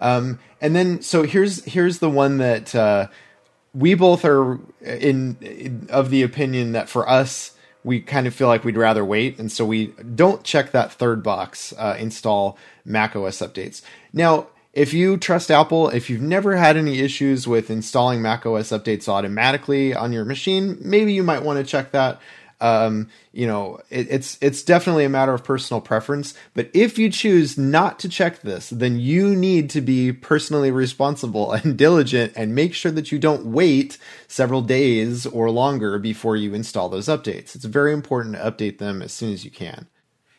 Um, 0.00 0.40
and 0.60 0.74
then 0.74 1.02
so 1.02 1.22
here's 1.22 1.64
here's 1.64 2.00
the 2.00 2.10
one 2.10 2.38
that 2.38 2.74
uh, 2.74 3.06
we 3.72 3.94
both 3.94 4.24
are 4.24 4.58
in, 4.80 5.36
in 5.40 5.86
of 5.88 6.10
the 6.10 6.22
opinion 6.22 6.72
that 6.72 6.88
for 6.88 7.08
us 7.08 7.52
we 7.84 8.00
kind 8.00 8.26
of 8.26 8.34
feel 8.34 8.48
like 8.48 8.64
we'd 8.64 8.76
rather 8.76 9.04
wait, 9.04 9.38
and 9.38 9.52
so 9.52 9.64
we 9.64 9.88
don't 10.14 10.42
check 10.42 10.72
that 10.72 10.92
third 10.92 11.22
box, 11.22 11.72
uh, 11.78 11.96
install 11.98 12.58
Mac 12.84 13.14
OS 13.14 13.38
updates. 13.38 13.82
Now, 14.12 14.48
if 14.72 14.92
you 14.92 15.16
trust 15.16 15.50
Apple, 15.50 15.88
if 15.90 16.10
you've 16.10 16.20
never 16.20 16.56
had 16.56 16.76
any 16.76 16.98
issues 16.98 17.46
with 17.46 17.70
installing 17.70 18.20
Mac 18.22 18.44
OS 18.44 18.70
updates 18.70 19.08
automatically 19.08 19.94
on 19.94 20.12
your 20.12 20.24
machine, 20.24 20.76
maybe 20.80 21.12
you 21.12 21.22
might 21.22 21.44
want 21.44 21.58
to 21.58 21.64
check 21.64 21.92
that. 21.92 22.20
Um, 22.60 23.08
you 23.32 23.46
know, 23.46 23.80
it, 23.90 24.06
it's 24.10 24.38
it's 24.40 24.62
definitely 24.62 25.04
a 25.04 25.08
matter 25.08 25.34
of 25.34 25.44
personal 25.44 25.80
preference. 25.80 26.34
But 26.54 26.70
if 26.74 26.98
you 26.98 27.10
choose 27.10 27.58
not 27.58 27.98
to 28.00 28.08
check 28.08 28.40
this, 28.42 28.70
then 28.70 28.98
you 28.98 29.34
need 29.34 29.70
to 29.70 29.80
be 29.80 30.12
personally 30.12 30.70
responsible 30.70 31.52
and 31.52 31.76
diligent, 31.78 32.32
and 32.36 32.54
make 32.54 32.74
sure 32.74 32.92
that 32.92 33.12
you 33.12 33.18
don't 33.18 33.46
wait 33.46 33.98
several 34.28 34.62
days 34.62 35.26
or 35.26 35.50
longer 35.50 35.98
before 35.98 36.36
you 36.36 36.54
install 36.54 36.88
those 36.88 37.06
updates. 37.06 37.54
It's 37.54 37.64
very 37.64 37.92
important 37.92 38.36
to 38.36 38.42
update 38.42 38.78
them 38.78 39.02
as 39.02 39.12
soon 39.12 39.32
as 39.32 39.44
you 39.44 39.50
can. 39.50 39.88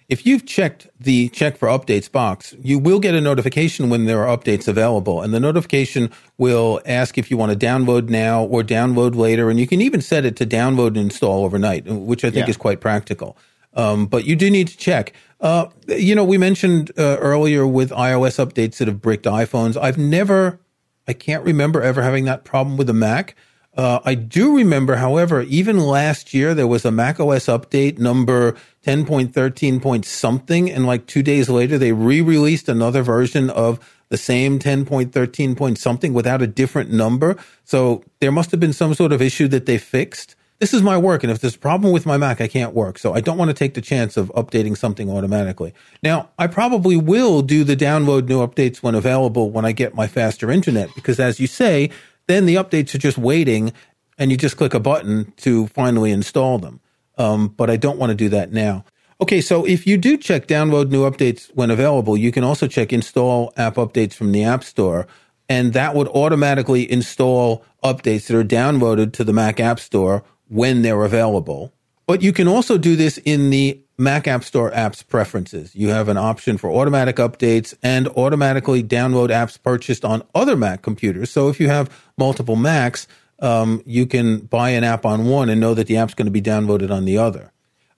If 0.07 0.25
you've 0.25 0.45
checked 0.45 0.87
the 0.99 1.29
check 1.29 1.57
for 1.57 1.67
updates 1.67 2.11
box, 2.11 2.53
you 2.61 2.77
will 2.77 2.99
get 2.99 3.15
a 3.15 3.21
notification 3.21 3.89
when 3.89 4.05
there 4.05 4.25
are 4.25 4.37
updates 4.37 4.67
available. 4.67 5.21
And 5.21 5.33
the 5.33 5.39
notification 5.39 6.11
will 6.37 6.79
ask 6.85 7.17
if 7.17 7.31
you 7.31 7.37
want 7.37 7.59
to 7.59 7.65
download 7.65 8.09
now 8.09 8.43
or 8.43 8.61
download 8.61 9.15
later. 9.15 9.49
And 9.49 9.59
you 9.59 9.65
can 9.65 9.81
even 9.81 10.01
set 10.01 10.23
it 10.23 10.35
to 10.37 10.45
download 10.45 10.89
and 10.89 10.97
install 10.97 11.43
overnight, 11.43 11.85
which 11.85 12.23
I 12.23 12.29
think 12.29 12.45
yeah. 12.45 12.51
is 12.51 12.57
quite 12.57 12.81
practical. 12.81 13.35
Um, 13.73 14.05
but 14.05 14.25
you 14.25 14.35
do 14.35 14.49
need 14.49 14.67
to 14.67 14.77
check. 14.77 15.13
Uh, 15.41 15.67
you 15.87 16.13
know, 16.13 16.23
we 16.23 16.37
mentioned 16.37 16.91
uh, 16.97 17.17
earlier 17.19 17.65
with 17.65 17.89
iOS 17.89 18.43
updates 18.43 18.77
that 18.77 18.87
have 18.87 19.01
bricked 19.01 19.25
iPhones. 19.25 19.75
I've 19.75 19.97
never, 19.97 20.59
I 21.07 21.13
can't 21.13 21.43
remember 21.43 21.81
ever 21.81 22.03
having 22.03 22.25
that 22.25 22.43
problem 22.43 22.77
with 22.77 22.89
a 22.89 22.93
Mac. 22.93 23.35
Uh, 23.75 23.99
I 24.05 24.15
do 24.15 24.55
remember, 24.55 24.95
however, 24.95 25.41
even 25.41 25.79
last 25.79 26.33
year 26.33 26.53
there 26.53 26.67
was 26.67 26.85
a 26.85 26.91
Mac 26.91 27.19
OS 27.19 27.47
update 27.47 27.99
number 27.99 28.55
10.13 28.85 29.81
point 29.81 30.05
something, 30.05 30.71
and 30.71 30.85
like 30.85 31.07
two 31.07 31.21
days 31.21 31.49
later 31.49 31.77
they 31.77 31.91
re-released 31.91 32.69
another 32.69 33.03
version 33.03 33.49
of 33.49 33.79
the 34.09 34.17
same 34.17 34.59
10.13 34.59 35.57
point 35.57 35.77
something 35.77 36.13
without 36.13 36.41
a 36.41 36.47
different 36.47 36.91
number. 36.91 37.35
So 37.65 38.03
there 38.19 38.31
must 38.31 38.51
have 38.51 38.59
been 38.59 38.73
some 38.73 38.93
sort 38.93 39.11
of 39.11 39.21
issue 39.21 39.47
that 39.49 39.65
they 39.65 39.77
fixed. 39.77 40.35
This 40.59 40.73
is 40.73 40.81
my 40.81 40.97
work, 40.97 41.21
and 41.21 41.29
if 41.29 41.39
there's 41.39 41.57
a 41.57 41.59
problem 41.59 41.91
with 41.91 42.05
my 42.05 42.15
Mac, 42.15 42.39
I 42.39 42.47
can't 42.47 42.73
work. 42.73 42.97
So 42.97 43.13
I 43.13 43.19
don't 43.19 43.37
want 43.37 43.49
to 43.49 43.53
take 43.53 43.73
the 43.73 43.81
chance 43.81 44.15
of 44.15 44.31
updating 44.35 44.77
something 44.77 45.11
automatically. 45.11 45.73
Now, 46.01 46.29
I 46.39 46.47
probably 46.47 46.95
will 46.95 47.41
do 47.41 47.65
the 47.65 47.75
download 47.75 48.29
new 48.29 48.39
updates 48.39 48.77
when 48.77 48.95
available 48.95 49.51
when 49.51 49.65
I 49.65 49.73
get 49.73 49.95
my 49.95 50.07
faster 50.07 50.49
internet, 50.49 50.95
because 50.95 51.19
as 51.19 51.41
you 51.41 51.47
say, 51.47 51.89
then 52.27 52.45
the 52.45 52.55
updates 52.55 52.93
are 52.95 52.99
just 52.99 53.17
waiting 53.17 53.73
and 54.17 54.31
you 54.31 54.37
just 54.37 54.57
click 54.57 54.73
a 54.73 54.79
button 54.79 55.33
to 55.37 55.67
finally 55.67 56.11
install 56.11 56.57
them. 56.57 56.79
Um, 57.17 57.49
but 57.49 57.69
I 57.69 57.77
don't 57.77 57.97
want 57.97 58.11
to 58.11 58.15
do 58.15 58.29
that 58.29 58.51
now. 58.51 58.85
Okay, 59.21 59.39
so 59.39 59.65
if 59.65 59.87
you 59.87 59.97
do 59.97 60.17
check 60.17 60.47
download 60.47 60.89
new 60.89 61.09
updates 61.09 61.49
when 61.55 61.71
available, 61.71 62.17
you 62.17 62.31
can 62.31 62.43
also 62.43 62.67
check 62.67 62.91
install 62.91 63.53
app 63.55 63.75
updates 63.75 64.13
from 64.13 64.33
the 64.33 64.43
App 64.43 64.61
Store, 64.63 65.07
and 65.47 65.71
that 65.71 65.95
would 65.95 66.09
automatically 66.09 66.91
install 66.91 67.63
updates 67.81 68.27
that 68.27 68.37
are 68.37 68.43
downloaded 68.43 69.13
to 69.13 69.23
the 69.23 69.31
Mac 69.31 69.61
App 69.61 69.79
Store 69.79 70.23
when 70.49 70.81
they're 70.81 71.05
available. 71.05 71.71
But 72.07 72.21
you 72.21 72.33
can 72.33 72.47
also 72.47 72.77
do 72.77 72.97
this 72.97 73.17
in 73.19 73.51
the 73.51 73.81
Mac 73.97 74.27
App 74.27 74.43
Store 74.43 74.71
apps 74.71 75.07
preferences. 75.07 75.75
You 75.75 75.89
have 75.89 76.09
an 76.09 76.17
option 76.17 76.57
for 76.57 76.69
automatic 76.69 77.15
updates 77.15 77.73
and 77.81 78.07
automatically 78.09 78.83
download 78.83 79.29
apps 79.29 79.61
purchased 79.61 80.03
on 80.03 80.23
other 80.33 80.55
Mac 80.55 80.81
computers. 80.81 81.29
So 81.31 81.49
if 81.49 81.59
you 81.59 81.69
have 81.69 81.89
multiple 82.17 82.55
Macs, 82.55 83.07
um, 83.39 83.81
you 83.85 84.05
can 84.05 84.39
buy 84.39 84.69
an 84.71 84.83
app 84.83 85.05
on 85.05 85.25
one 85.25 85.49
and 85.49 85.61
know 85.61 85.73
that 85.73 85.87
the 85.87 85.97
app's 85.97 86.13
going 86.13 86.25
to 86.25 86.31
be 86.31 86.41
downloaded 86.41 86.91
on 86.91 87.05
the 87.05 87.17
other. 87.17 87.51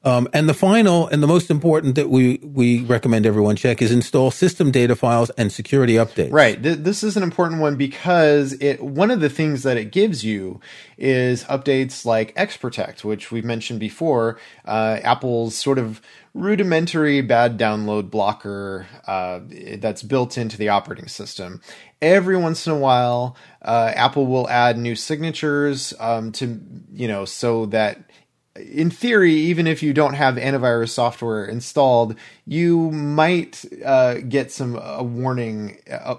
Um, 0.08 0.30
and 0.32 0.48
the 0.48 0.54
final 0.54 1.06
and 1.10 1.22
the 1.22 1.28
most 1.28 1.52
important 1.52 1.96
that 1.96 2.10
we, 2.10 2.38
we 2.41 2.86
recommend 2.86 3.26
everyone 3.26 3.58
check 3.58 3.82
is 3.82 3.91
install 3.91 4.32
system 4.32 4.72
data 4.72 4.96
files 4.96 5.30
and 5.32 5.52
security 5.52 5.96
updates. 5.96 6.32
Right. 6.32 6.63
Th- 6.63 6.78
this 6.78 7.04
is 7.04 7.17
an 7.17 7.24
important 7.24 7.60
one 7.60 7.76
because 7.76 8.54
it 8.62 8.82
one 8.82 9.12
of 9.12 9.20
the 9.20 9.30
things 9.30 9.63
that 9.63 9.76
it 9.76 9.91
gives 9.91 10.24
you 10.24 10.62
is 10.98 11.43
updates 11.46 12.06
like 12.06 12.34
XProtect, 12.36 13.04
which 13.04 13.32
we've 13.34 13.43
mentioned 13.43 13.82
before. 13.82 14.39
Uh, 14.63 15.00
Apple's 15.04 15.58
sort 15.58 15.78
of 15.78 16.02
rudimentary 16.34 17.20
bad 17.22 17.58
download 17.58 18.10
blocker 18.10 18.88
uh, 19.08 19.41
that's 19.80 20.04
built 20.04 20.38
into 20.38 20.58
the 20.58 20.70
operating 20.70 21.08
system. 21.08 21.62
Every 22.02 22.38
once 22.38 22.65
in 22.65 22.74
a 22.74 22.78
while, 22.78 23.36
uh, 23.62 23.91
Apple 23.96 24.28
will 24.28 24.48
add 24.50 24.78
new 24.78 24.96
signatures 24.96 25.93
um, 26.00 26.32
to 26.34 26.62
you 26.93 27.10
know 27.10 27.26
so 27.26 27.65
that 27.67 28.07
in 28.60 28.89
theory, 28.89 29.34
even 29.34 29.67
if 29.67 29.84
you 29.84 29.93
don't 29.93 30.13
have 30.13 30.36
antivirus 30.36 30.89
software 30.89 31.46
installed, 31.46 32.15
you 32.46 32.91
might 32.91 33.65
uh, 33.86 34.15
get 34.15 34.52
some 34.52 34.76
a 34.76 35.04
warning. 35.04 35.80
Uh, 35.89 36.15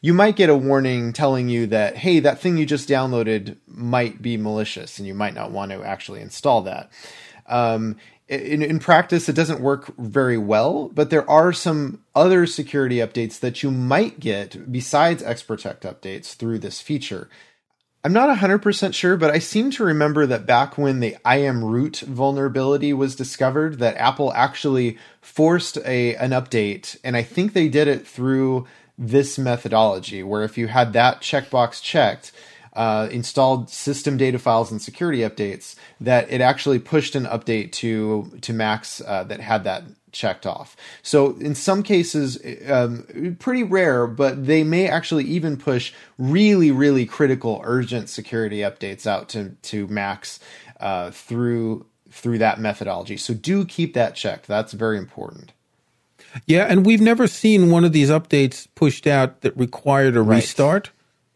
you 0.00 0.14
might 0.14 0.36
get 0.36 0.50
a 0.50 0.56
warning 0.56 1.12
telling 1.12 1.48
you 1.48 1.66
that 1.68 1.96
hey, 1.96 2.20
that 2.20 2.40
thing 2.40 2.56
you 2.56 2.66
just 2.66 2.88
downloaded 2.88 3.56
might 3.66 4.22
be 4.22 4.36
malicious, 4.36 4.98
and 4.98 5.06
you 5.06 5.14
might 5.14 5.34
not 5.34 5.50
want 5.50 5.72
to 5.72 5.82
actually 5.82 6.20
install 6.20 6.62
that. 6.62 6.90
Um, 7.46 7.96
in, 8.28 8.60
in 8.60 8.80
practice, 8.80 9.28
it 9.28 9.34
doesn't 9.34 9.60
work 9.60 9.96
very 9.98 10.36
well, 10.36 10.88
but 10.88 11.10
there 11.10 11.28
are 11.30 11.52
some 11.52 12.02
other 12.14 12.44
security 12.46 12.96
updates 12.96 13.38
that 13.38 13.62
you 13.62 13.70
might 13.70 14.18
get 14.18 14.72
besides 14.72 15.22
XProtect 15.22 15.80
updates 15.80 16.34
through 16.34 16.58
this 16.58 16.80
feature. 16.80 17.28
I'm 18.06 18.12
not 18.12 18.38
100% 18.38 18.94
sure, 18.94 19.16
but 19.16 19.30
I 19.30 19.40
seem 19.40 19.72
to 19.72 19.82
remember 19.82 20.26
that 20.26 20.46
back 20.46 20.78
when 20.78 21.00
the 21.00 21.16
IAM-Root 21.26 22.04
vulnerability 22.06 22.92
was 22.92 23.16
discovered, 23.16 23.80
that 23.80 23.96
Apple 23.96 24.32
actually 24.32 24.96
forced 25.20 25.76
a 25.78 26.14
an 26.14 26.30
update, 26.30 26.96
and 27.02 27.16
I 27.16 27.24
think 27.24 27.52
they 27.52 27.68
did 27.68 27.88
it 27.88 28.06
through 28.06 28.68
this 28.96 29.40
methodology, 29.40 30.22
where 30.22 30.44
if 30.44 30.56
you 30.56 30.68
had 30.68 30.92
that 30.92 31.20
checkbox 31.20 31.82
checked, 31.82 32.30
uh, 32.74 33.08
installed 33.10 33.70
system 33.70 34.16
data 34.16 34.38
files 34.38 34.70
and 34.70 34.80
security 34.80 35.22
updates, 35.22 35.74
that 36.00 36.30
it 36.30 36.40
actually 36.40 36.78
pushed 36.78 37.16
an 37.16 37.24
update 37.24 37.72
to 37.72 38.38
to 38.42 38.52
Macs 38.52 39.00
uh, 39.00 39.24
that 39.24 39.40
had 39.40 39.64
that 39.64 39.82
checked 40.16 40.46
off. 40.46 40.76
So 41.02 41.36
in 41.38 41.54
some 41.54 41.82
cases, 41.82 42.38
um, 42.68 43.36
pretty 43.38 43.62
rare, 43.62 44.06
but 44.06 44.46
they 44.46 44.64
may 44.64 44.88
actually 44.88 45.24
even 45.24 45.56
push 45.56 45.92
really, 46.18 46.70
really 46.70 47.06
critical, 47.06 47.60
urgent 47.64 48.08
security 48.08 48.58
updates 48.60 49.06
out 49.06 49.28
to 49.30 49.50
to 49.62 49.86
Macs 49.88 50.40
uh, 50.80 51.10
through 51.10 51.86
through 52.10 52.38
that 52.38 52.58
methodology. 52.58 53.16
So 53.16 53.34
do 53.34 53.64
keep 53.64 53.94
that 53.94 54.14
checked. 54.14 54.46
That's 54.46 54.72
very 54.72 54.96
important. 54.98 55.52
Yeah, 56.46 56.64
and 56.64 56.84
we've 56.84 57.00
never 57.00 57.26
seen 57.26 57.70
one 57.70 57.84
of 57.84 57.92
these 57.92 58.10
updates 58.10 58.66
pushed 58.74 59.06
out 59.06 59.40
that 59.42 59.56
required 59.56 60.16
a 60.16 60.22
Right. 60.22 60.36
restart. 60.36 60.90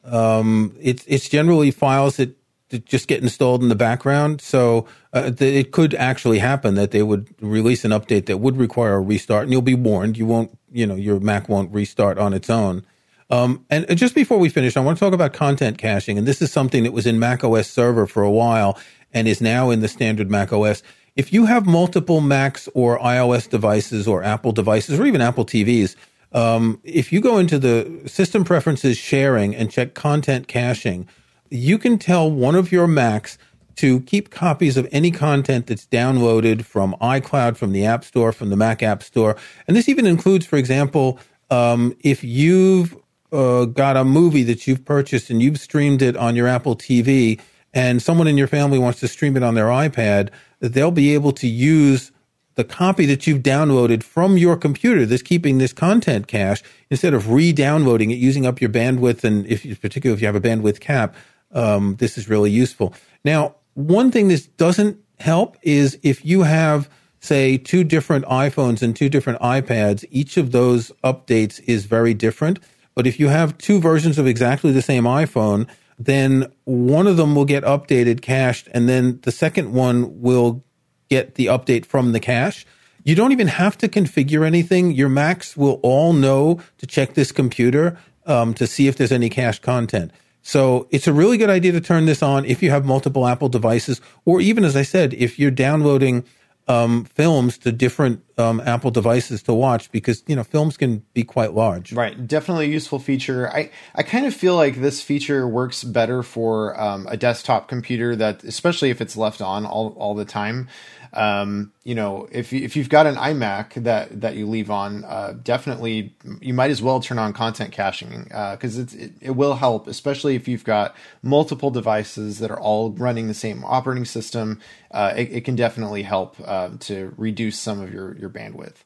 Um, 0.05 0.75
it's 0.81 1.05
it's 1.07 1.29
generally 1.29 1.71
files 1.71 2.17
that, 2.17 2.29
that 2.31 2.37
just 2.79 3.09
get 3.09 3.23
installed 3.23 3.63
in 3.63 3.69
the 3.69 3.75
background. 3.75 4.41
So 4.41 4.87
uh, 5.13 5.33
it 5.39 5.73
could 5.73 5.95
actually 5.95 6.39
happen 6.39 6.75
that 6.77 6.91
they 6.93 7.03
would 7.03 7.29
release 7.41 7.85
an 7.85 7.91
update 7.91 8.27
that 8.27 8.39
would 8.39 8.57
require 8.57 8.95
a 8.95 9.01
restart, 9.01 9.45
and 9.45 9.53
you'll 9.53 9.63
be 9.63 9.75
warned. 9.75 10.17
You 10.17 10.27
won't, 10.27 10.57
you 10.71 10.87
know, 10.87 10.95
your 10.95 11.21
Mac 11.21 11.49
won't 11.49 11.73
restart 11.73 12.19
on 12.19 12.33
its 12.33 12.49
own. 12.49 12.85
Um, 13.31 13.65
and, 13.71 13.85
and 13.89 13.99
just 13.99 14.15
before 14.15 14.39
we 14.39 14.49
finish, 14.49 14.77
I 14.77 14.81
want 14.81 14.99
to 14.99 15.05
talk 15.05 15.15
about 15.15 15.33
content 15.33 15.79
caching, 15.79 16.19
and 16.19 16.27
this 16.27 16.43
is 16.43 16.53
something 16.53 16.83
that 16.83 16.93
was 16.93 17.07
in 17.07 17.19
Mac 17.19 17.45
OS 17.45 17.69
Server 17.69 18.07
for 18.07 18.23
a 18.23 18.31
while 18.31 18.79
and 19.13 19.29
is 19.29 19.41
now 19.41 19.71
in 19.71 19.81
the 19.81 19.89
standard 19.89 20.31
Mac 20.31 20.53
OS. 20.53 20.83
If 21.17 21.33
you 21.33 21.47
have 21.47 21.67
multiple 21.67 22.21
Macs 22.21 22.69
or 22.75 22.99
iOS 22.99 23.49
devices 23.49 24.07
or 24.07 24.23
Apple 24.23 24.53
devices 24.53 24.99
or 24.99 25.07
even 25.07 25.21
Apple 25.21 25.45
TVs, 25.45 25.97
um, 26.33 26.81
if 26.85 27.13
you 27.13 27.21
go 27.21 27.39
into 27.39 27.59
the 27.59 28.03
system 28.07 28.45
preferences 28.45 28.97
sharing 28.97 29.55
and 29.55 29.71
check 29.71 29.95
content 29.95 30.49
caching, 30.49 31.09
you 31.51 31.79
can 31.79 31.99
tell 31.99 32.31
one 32.31 32.55
of 32.55 32.73
your 32.73 32.87
Macs 32.87 33.39
to 33.77 34.01
keep 34.01 34.31
copies 34.31 34.77
of 34.77 34.89
any 34.93 35.11
content 35.11 35.67
that's 35.67 35.87
downloaded 35.87 36.65
from 36.65 36.95
iCloud, 37.01 37.57
from 37.57 37.73
the 37.73 37.85
App 37.85 38.05
Store, 38.05 38.33
from 38.33 38.51
the 38.51 38.57
Mac 38.57 38.83
App 38.83 39.03
Store. 39.03 39.37
And 39.67 39.77
this 39.77 39.89
even 39.89 40.07
includes, 40.07 40.47
for 40.47 40.57
example, 40.57 41.19
um, 41.51 41.97
if 42.01 42.23
you've 42.23 42.97
uh, 43.33 43.65
got 43.65 43.97
a 43.97 44.05
movie 44.05 44.43
that 44.45 44.67
you've 44.67 44.85
purchased 44.85 45.31
and 45.31 45.43
you've 45.43 45.59
streamed 45.59 46.03
it 46.03 46.17
on 46.17 46.37
your 46.37 46.47
Apple 46.47 46.77
TV, 46.77 47.41
and 47.73 48.03
someone 48.03 48.27
in 48.27 48.37
your 48.37 48.49
family 48.49 48.79
wants 48.79 49.01
to 49.01 49.09
stream 49.09 49.37
it 49.37 49.43
on 49.43 49.55
their 49.55 49.67
iPad, 49.67 50.31
that 50.59 50.75
they'll 50.75 50.91
be 50.91 51.15
able 51.15 51.33
to 51.33 51.47
use 51.47 52.11
the 52.57 52.65
copy 52.65 53.07
that 53.07 53.27
you've 53.27 53.43
downloaded 53.43 54.03
from 54.03 54.37
your 54.37 54.57
computer 54.57 55.07
that's 55.07 55.23
keeping 55.23 55.59
this 55.59 55.73
content 55.73 56.27
cache 56.27 56.63
instead 56.91 57.15
of 57.15 57.31
re-downloading 57.31 58.11
it 58.11 58.19
using 58.19 58.45
up 58.45 58.61
your 58.61 58.69
bandwidth 58.69 59.25
and 59.25 59.47
if 59.47 59.81
particularly 59.81 60.15
if 60.15 60.21
you 60.21 60.27
have 60.27 60.35
a 60.35 60.41
bandwidth 60.41 60.81
cap 60.81 61.15
um, 61.53 61.97
this 61.97 62.17
is 62.17 62.29
really 62.29 62.51
useful 62.51 62.95
now 63.25 63.55
one 63.75 64.11
thing 64.11 64.29
this 64.29 64.47
doesn't 64.47 64.99
help 65.19 65.57
is 65.63 65.99
if 66.03 66.25
you 66.25 66.43
have 66.43 66.89
say 67.21 67.59
two 67.59 67.85
different 67.85 68.25
iphones 68.27 68.83
and 68.83 68.97
two 68.97 69.09
different 69.09 69.41
ipads 69.41 70.05
each 70.11 70.37
of 70.37 70.53
those 70.53 70.91
updates 71.05 71.61
is 71.67 71.85
very 71.85 72.15
different 72.15 72.59
but 72.95 73.07
if 73.07 73.21
you 73.21 73.29
have 73.29 73.57
two 73.59 73.81
versions 73.81 74.19
of 74.19 74.27
exactly 74.27 74.73
the 74.73 74.83
same 74.83 75.05
iphone 75.05 75.69
then 75.99 76.51
one 76.65 77.07
of 77.07 77.19
them 77.19 77.35
will 77.35 77.45
get 77.45 77.63
updated 77.65 78.23
cached 78.23 78.69
and 78.73 78.89
then 78.89 79.21
the 79.23 79.33
second 79.33 79.73
one 79.73 80.21
will 80.21 80.65
get 81.11 81.35
the 81.35 81.47
update 81.47 81.85
from 81.85 82.13
the 82.13 82.21
cache. 82.21 82.65
You 83.05 83.15
don't 83.15 83.33
even 83.33 83.49
have 83.49 83.77
to 83.79 83.89
configure 83.89 84.47
anything. 84.47 84.93
Your 84.93 85.09
Macs 85.09 85.57
will 85.57 85.81
all 85.83 86.13
know 86.13 86.61
to 86.79 86.87
check 86.87 87.15
this 87.15 87.33
computer 87.33 87.99
um, 88.25 88.55
to 88.55 88.67
see 88.67 88.87
if 88.87 88.97
there's 88.97 89.13
any 89.13 89.29
cache 89.29 89.59
content. 89.59 90.13
So 90.43 90.89
it's 90.91 91.07
a 91.07 91.13
really 91.13 91.37
good 91.37 91.51
idea 91.51 91.73
to 91.73 91.81
turn 91.81 92.07
this 92.07 92.23
on 92.23 92.45
if 92.45 92.63
you 92.63 92.71
have 92.71 92.85
multiple 92.85 93.27
Apple 93.27 93.49
devices, 93.49 94.01
or 94.25 94.41
even 94.41 94.65
as 94.65 94.77
I 94.77 94.83
said, 94.83 95.15
if 95.15 95.39
you're 95.39 95.51
downloading 95.51 96.25
um, 96.71 97.05
films 97.05 97.59
to 97.59 97.73
different 97.73 98.23
um, 98.39 98.61
Apple 98.65 98.93
devices 98.93 99.43
to 99.43 99.53
watch, 99.53 99.91
because 99.91 100.23
you 100.29 100.37
know 100.37 100.45
films 100.45 100.77
can 100.77 101.03
be 101.15 101.25
quite 101.25 101.53
large. 101.53 101.93
Right, 101.93 102.27
definitely 102.27 102.67
a 102.67 102.69
useful 102.69 103.01
feature. 103.01 103.51
I, 103.51 103.71
I 103.95 104.05
kind 104.05 104.25
of 104.25 104.35
feel 104.35 104.55
like 104.55 104.77
this 104.77 105.03
feature 105.03 105.49
works 105.49 105.83
better 105.83 106.23
for 106.23 106.81
um, 106.81 107.09
a 107.09 107.17
desktop 107.17 107.67
computer 107.69 108.15
that, 108.17 108.45
especially 108.45 108.91
if 108.91 109.01
it's 109.01 109.17
left 109.17 109.41
on 109.41 109.67
all, 109.67 109.97
all 109.99 110.15
the 110.15 110.25
time. 110.25 110.69
Um, 111.13 111.73
you 111.85 111.95
know, 111.95 112.29
if 112.31 112.53
you, 112.53 112.63
if 112.63 112.77
you've 112.77 112.89
got 112.89 113.07
an 113.07 113.17
iMac 113.17 113.83
that 113.83 114.21
that 114.21 114.37
you 114.37 114.47
leave 114.47 114.71
on, 114.71 115.05
uh, 115.05 115.35
definitely 115.43 116.15
you 116.41 116.55
might 116.55 116.71
as 116.71 116.81
well 116.81 117.01
turn 117.01 117.19
on 117.19 117.33
content 117.33 117.73
caching 117.73 118.25
because 118.25 118.79
it, 118.79 118.95
it 118.95 119.13
it 119.21 119.31
will 119.33 119.55
help, 119.55 119.87
especially 119.87 120.37
if 120.37 120.47
you've 120.47 120.65
got 120.65 120.95
multiple 121.23 121.71
devices 121.71 122.39
that 122.39 122.51
are 122.51 122.61
all 122.61 122.91
running 122.93 123.29
the 123.29 123.35
same 123.35 123.65
operating 123.65 124.05
system. 124.05 124.61
Uh, 124.91 125.13
it, 125.17 125.33
it 125.33 125.45
can 125.45 125.57
definitely 125.57 126.03
help 126.03 126.37
uh, 126.45 126.71
to 126.81 127.13
reduce 127.17 127.59
some 127.59 127.81
of 127.81 127.93
your 127.93 128.17
your 128.17 128.31
bandwidth. 128.31 128.77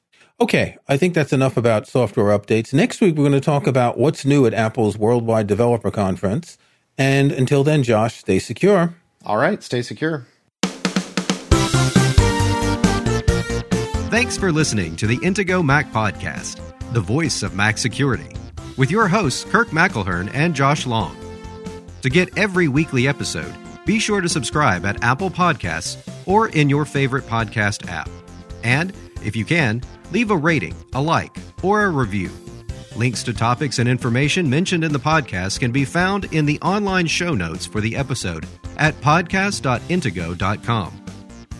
Okay, 0.40 0.76
I 0.88 0.96
think 0.96 1.14
that's 1.14 1.32
enough 1.32 1.56
about 1.56 1.86
software 1.86 2.36
updates. 2.36 2.72
Next 2.74 3.00
week, 3.00 3.14
we're 3.14 3.22
going 3.22 3.32
to 3.32 3.40
talk 3.40 3.66
about 3.68 3.96
what's 3.96 4.24
new 4.24 4.46
at 4.46 4.54
Apple's 4.54 4.98
Worldwide 4.98 5.46
Developer 5.46 5.92
Conference. 5.92 6.58
And 6.98 7.30
until 7.30 7.62
then, 7.62 7.82
Josh, 7.82 8.18
stay 8.18 8.38
secure. 8.40 8.94
All 9.24 9.36
right, 9.36 9.62
stay 9.62 9.82
secure. 9.82 10.26
Thanks 14.14 14.36
for 14.36 14.52
listening 14.52 14.94
to 14.98 15.08
the 15.08 15.18
Intego 15.18 15.64
Mac 15.64 15.90
Podcast, 15.90 16.60
the 16.92 17.00
voice 17.00 17.42
of 17.42 17.56
Mac 17.56 17.76
security, 17.76 18.32
with 18.76 18.88
your 18.88 19.08
hosts 19.08 19.42
Kirk 19.42 19.70
McElhearn 19.70 20.30
and 20.32 20.54
Josh 20.54 20.86
Long. 20.86 21.16
To 22.02 22.08
get 22.08 22.38
every 22.38 22.68
weekly 22.68 23.08
episode, 23.08 23.52
be 23.84 23.98
sure 23.98 24.20
to 24.20 24.28
subscribe 24.28 24.86
at 24.86 25.02
Apple 25.02 25.30
Podcasts 25.30 26.08
or 26.26 26.48
in 26.50 26.70
your 26.70 26.84
favorite 26.84 27.24
podcast 27.24 27.90
app. 27.90 28.08
And, 28.62 28.92
if 29.24 29.34
you 29.34 29.44
can, 29.44 29.82
leave 30.12 30.30
a 30.30 30.36
rating, 30.36 30.76
a 30.92 31.02
like, 31.02 31.36
or 31.60 31.84
a 31.84 31.90
review. 31.90 32.30
Links 32.94 33.24
to 33.24 33.32
topics 33.32 33.80
and 33.80 33.88
information 33.88 34.48
mentioned 34.48 34.84
in 34.84 34.92
the 34.92 35.00
podcast 35.00 35.58
can 35.58 35.72
be 35.72 35.84
found 35.84 36.32
in 36.32 36.46
the 36.46 36.60
online 36.60 37.08
show 37.08 37.34
notes 37.34 37.66
for 37.66 37.80
the 37.80 37.96
episode 37.96 38.46
at 38.76 38.94
podcast.intego.com. 39.00 41.03